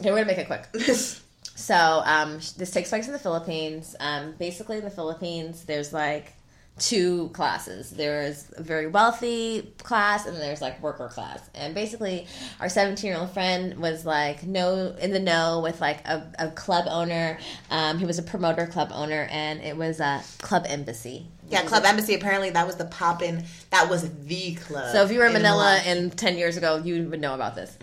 [0.00, 0.66] Okay, we're gonna make it quick.
[1.56, 3.94] So, um, this takes place in the Philippines.
[4.00, 6.32] Um, basically, in the Philippines, there's like
[6.78, 7.90] two classes.
[7.90, 11.48] There's a very wealthy class, and then there's like worker class.
[11.54, 12.26] And basically,
[12.58, 16.50] our 17 year old friend was like no in the know with like a, a
[16.50, 17.38] club owner.
[17.70, 21.28] Um, he was a promoter club owner, and it was a club embassy.
[21.50, 22.14] Yeah, Club Embassy.
[22.14, 23.44] Apparently, that was the poppin'.
[23.70, 24.92] That was the club.
[24.92, 27.76] So if you were in Manila and ten years ago, you would know about this.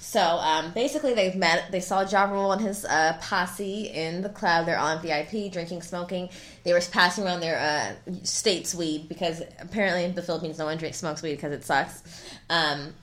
[0.00, 1.70] So um, basically, they met.
[1.70, 4.66] They saw Ja Rule and his uh, posse in the club.
[4.66, 6.28] They're on VIP, drinking, smoking.
[6.64, 10.76] They were passing around their uh, state's weed because apparently in the Philippines no one
[10.76, 12.02] drinks smokes weed because it sucks.
[12.50, 12.94] Um,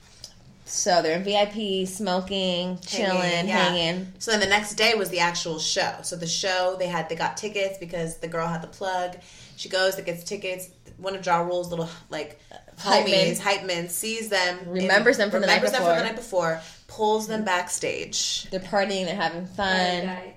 [0.64, 3.68] so they're in VIP, smoking, chilling, yeah.
[3.68, 4.12] hanging.
[4.18, 5.96] So then the next day was the actual show.
[6.02, 9.16] So the show they had they got tickets because the girl had the plug.
[9.56, 10.68] She goes, that gets tickets.
[10.96, 12.38] One of Ja Rule's little like
[12.78, 13.36] Hype homies, men.
[13.36, 15.94] hype men, sees them, Remembers them from the night remembers them before.
[15.94, 18.48] from the night before, pulls them backstage.
[18.50, 19.04] They're partying.
[19.06, 20.02] They're having fun.
[20.02, 20.34] Sorry.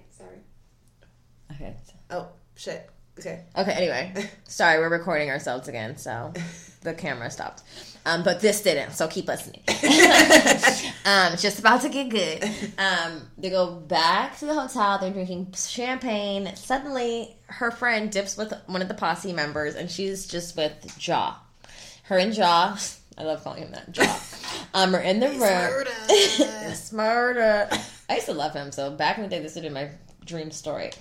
[1.52, 1.76] Okay.
[2.10, 2.90] Oh shit.
[3.20, 3.44] Okay.
[3.58, 4.30] Okay, anyway.
[4.48, 6.34] Sorry, we're recording ourselves again, so
[6.82, 7.64] the camera stopped.
[8.08, 9.62] Um, but this didn't, so keep listening.
[9.68, 12.42] um, it's just about to get good.
[12.78, 16.56] Um, they go back to the hotel, they're drinking champagne.
[16.56, 21.38] Suddenly, her friend dips with one of the posse members, and she's just with Jaw.
[22.04, 22.80] Her and Jaw,
[23.18, 24.20] I love calling him that, Jaw,
[24.74, 25.40] um, are in the room.
[25.42, 26.74] Smurda.
[26.76, 27.70] Smarter.
[28.10, 29.90] I used to love him, so back in the day, this would be my
[30.24, 30.92] dream story.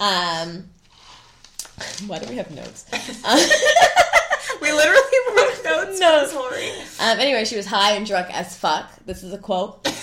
[0.00, 0.70] Um,
[2.08, 2.84] why do we have notes?
[3.24, 3.38] Um,
[4.60, 6.00] we literally wrote notes.
[6.00, 6.26] No.
[6.26, 6.70] Sorry.
[7.00, 8.90] um, anyway, she was high and drunk as fuck.
[9.06, 9.86] This is a quote.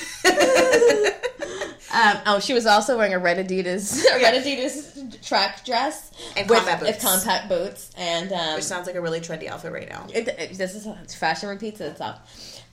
[1.93, 6.49] Um, oh, she was also wearing a red Adidas, a red Adidas track dress And
[6.49, 7.01] with, combat boots.
[7.01, 10.05] compact boots, and um, Which sounds like a really trendy outfit right now.
[10.13, 12.17] it, it- this is fashion repeats itself.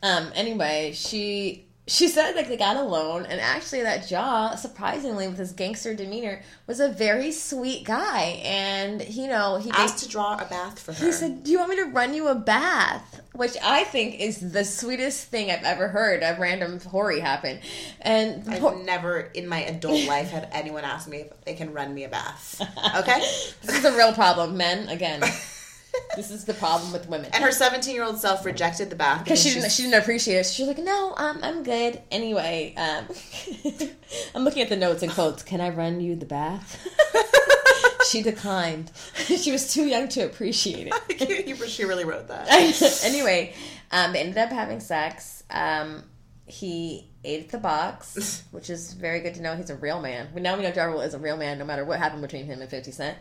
[0.02, 5.28] Um, anyway, she she said like they got a loan, and actually that jaw, surprisingly
[5.28, 10.08] with his gangster demeanor, was a very sweet guy, and you know he Asked to
[10.08, 11.04] draw a bath for her.
[11.04, 14.52] he said, "Do you want me to run you a bath?" Which I think is
[14.52, 16.22] the sweetest thing I've ever heard.
[16.22, 17.60] A random hoary happen,
[18.00, 21.92] and I've never in my adult life had anyone ask me if they can run
[21.94, 22.60] me a bath.
[22.96, 23.20] Okay?
[23.62, 24.56] this is a real problem.
[24.56, 25.22] Men, again,
[26.16, 27.30] this is the problem with women.
[27.32, 30.36] And her 17 year old self rejected the bath because she didn't, she didn't appreciate
[30.36, 30.44] it.
[30.44, 33.06] So she was like, "No, um, I'm good." Anyway, um,
[34.34, 35.42] I'm looking at the notes and quotes.
[35.42, 36.86] Can I run you the bath?
[38.10, 38.90] she declined.
[39.14, 41.48] she was too young to appreciate it.
[41.48, 42.48] You- she really wrote that.
[43.04, 43.54] anyway,
[43.90, 45.44] um, they ended up having sex.
[45.50, 46.04] Um,
[46.46, 49.56] he ate at the box, which is very good to know.
[49.56, 50.28] He's a real man.
[50.34, 52.46] We now we know Ja Rule is a real man, no matter what happened between
[52.46, 53.16] him and Fifty Cent.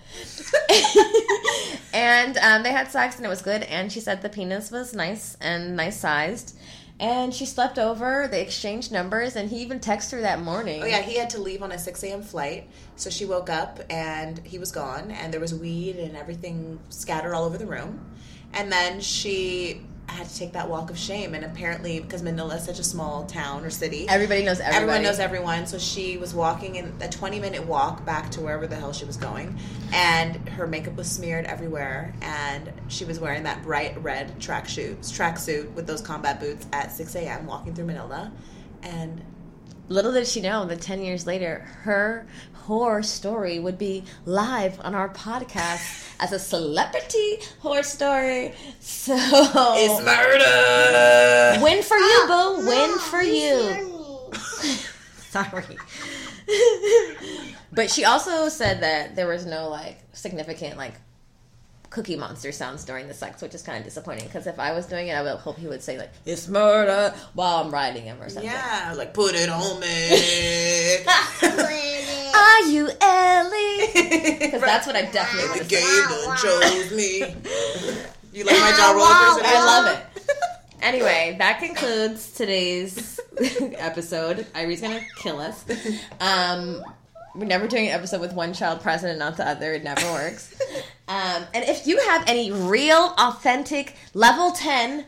[1.94, 3.64] and um, they had sex, and it was good.
[3.64, 6.58] And she said the penis was nice and nice sized.
[7.00, 8.28] And she slept over.
[8.30, 10.84] They exchanged numbers, and he even texted her that morning.
[10.84, 12.22] Oh yeah, he had to leave on a 6 a.m.
[12.22, 12.70] flight.
[12.96, 17.34] So she woke up and he was gone, and there was weed and everything scattered
[17.34, 18.06] all over the room.
[18.54, 22.64] And then she had to take that walk of shame, and apparently because Manila is
[22.66, 24.76] such a small town or city, Everybody knows everybody.
[24.84, 25.68] everyone knows everyone.
[25.68, 29.06] So she was walking in a 20 minute walk back to wherever the hell she
[29.06, 29.58] was going,
[29.94, 35.72] and her makeup was smeared everywhere, and she was wearing that bright red tracksuit tracksuit
[35.74, 37.46] with those combat boots at 6 a.m.
[37.46, 38.32] walking through Manila,
[38.84, 39.24] and
[39.90, 42.26] Little did she know that 10 years later, her
[42.66, 48.54] horror story would be live on our podcast as a celebrity horror story.
[48.80, 51.64] So, it's murder.
[51.64, 52.68] win for you, ah, boo.
[52.68, 54.32] Win for you.
[55.32, 55.78] Sorry.
[57.72, 60.94] but she also said that there was no like significant like
[61.90, 64.88] cookie monster sounds during the sex, which is kind of disappointing because if I was
[64.88, 68.22] doing it, I would hope he would say like "it's murder" while I'm riding him
[68.22, 68.50] or something.
[68.50, 71.06] Yeah, like put it on me.
[72.62, 74.38] Are you Ellie?
[74.40, 76.26] Because that's what I definitely want the to game say.
[76.26, 77.36] done chose me.
[78.34, 79.44] You like my jaw roller person?
[79.46, 80.06] I love it.
[80.82, 83.20] Anyway, that concludes today's
[83.78, 84.48] episode.
[84.56, 85.66] Irie's gonna kill us.
[86.22, 86.82] Um,
[87.36, 89.74] we're never doing an episode with one child present and not the other.
[89.74, 90.56] It never works.
[91.10, 95.06] Um, and if you have any real, authentic level ten,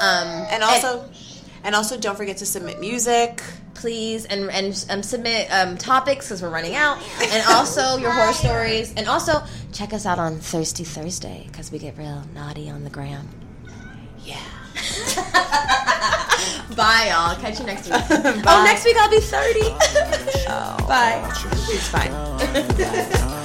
[0.00, 1.10] Um, And also, and
[1.74, 3.42] also, don't forget to submit music.
[3.74, 8.32] please and and um, submit um, topics because we're running out, and also your horror
[8.32, 9.40] stories, and also
[9.72, 13.28] check us out on Thirsty Thursday because we get real naughty on the gram.
[14.24, 14.40] Yeah.
[16.76, 17.34] Bye, y'all.
[17.36, 18.02] Catch you next week.
[18.46, 19.60] Oh, next week I'll be thirty.
[20.86, 21.22] Bye.
[21.70, 22.10] It's fine.
[22.12, 23.44] Bye.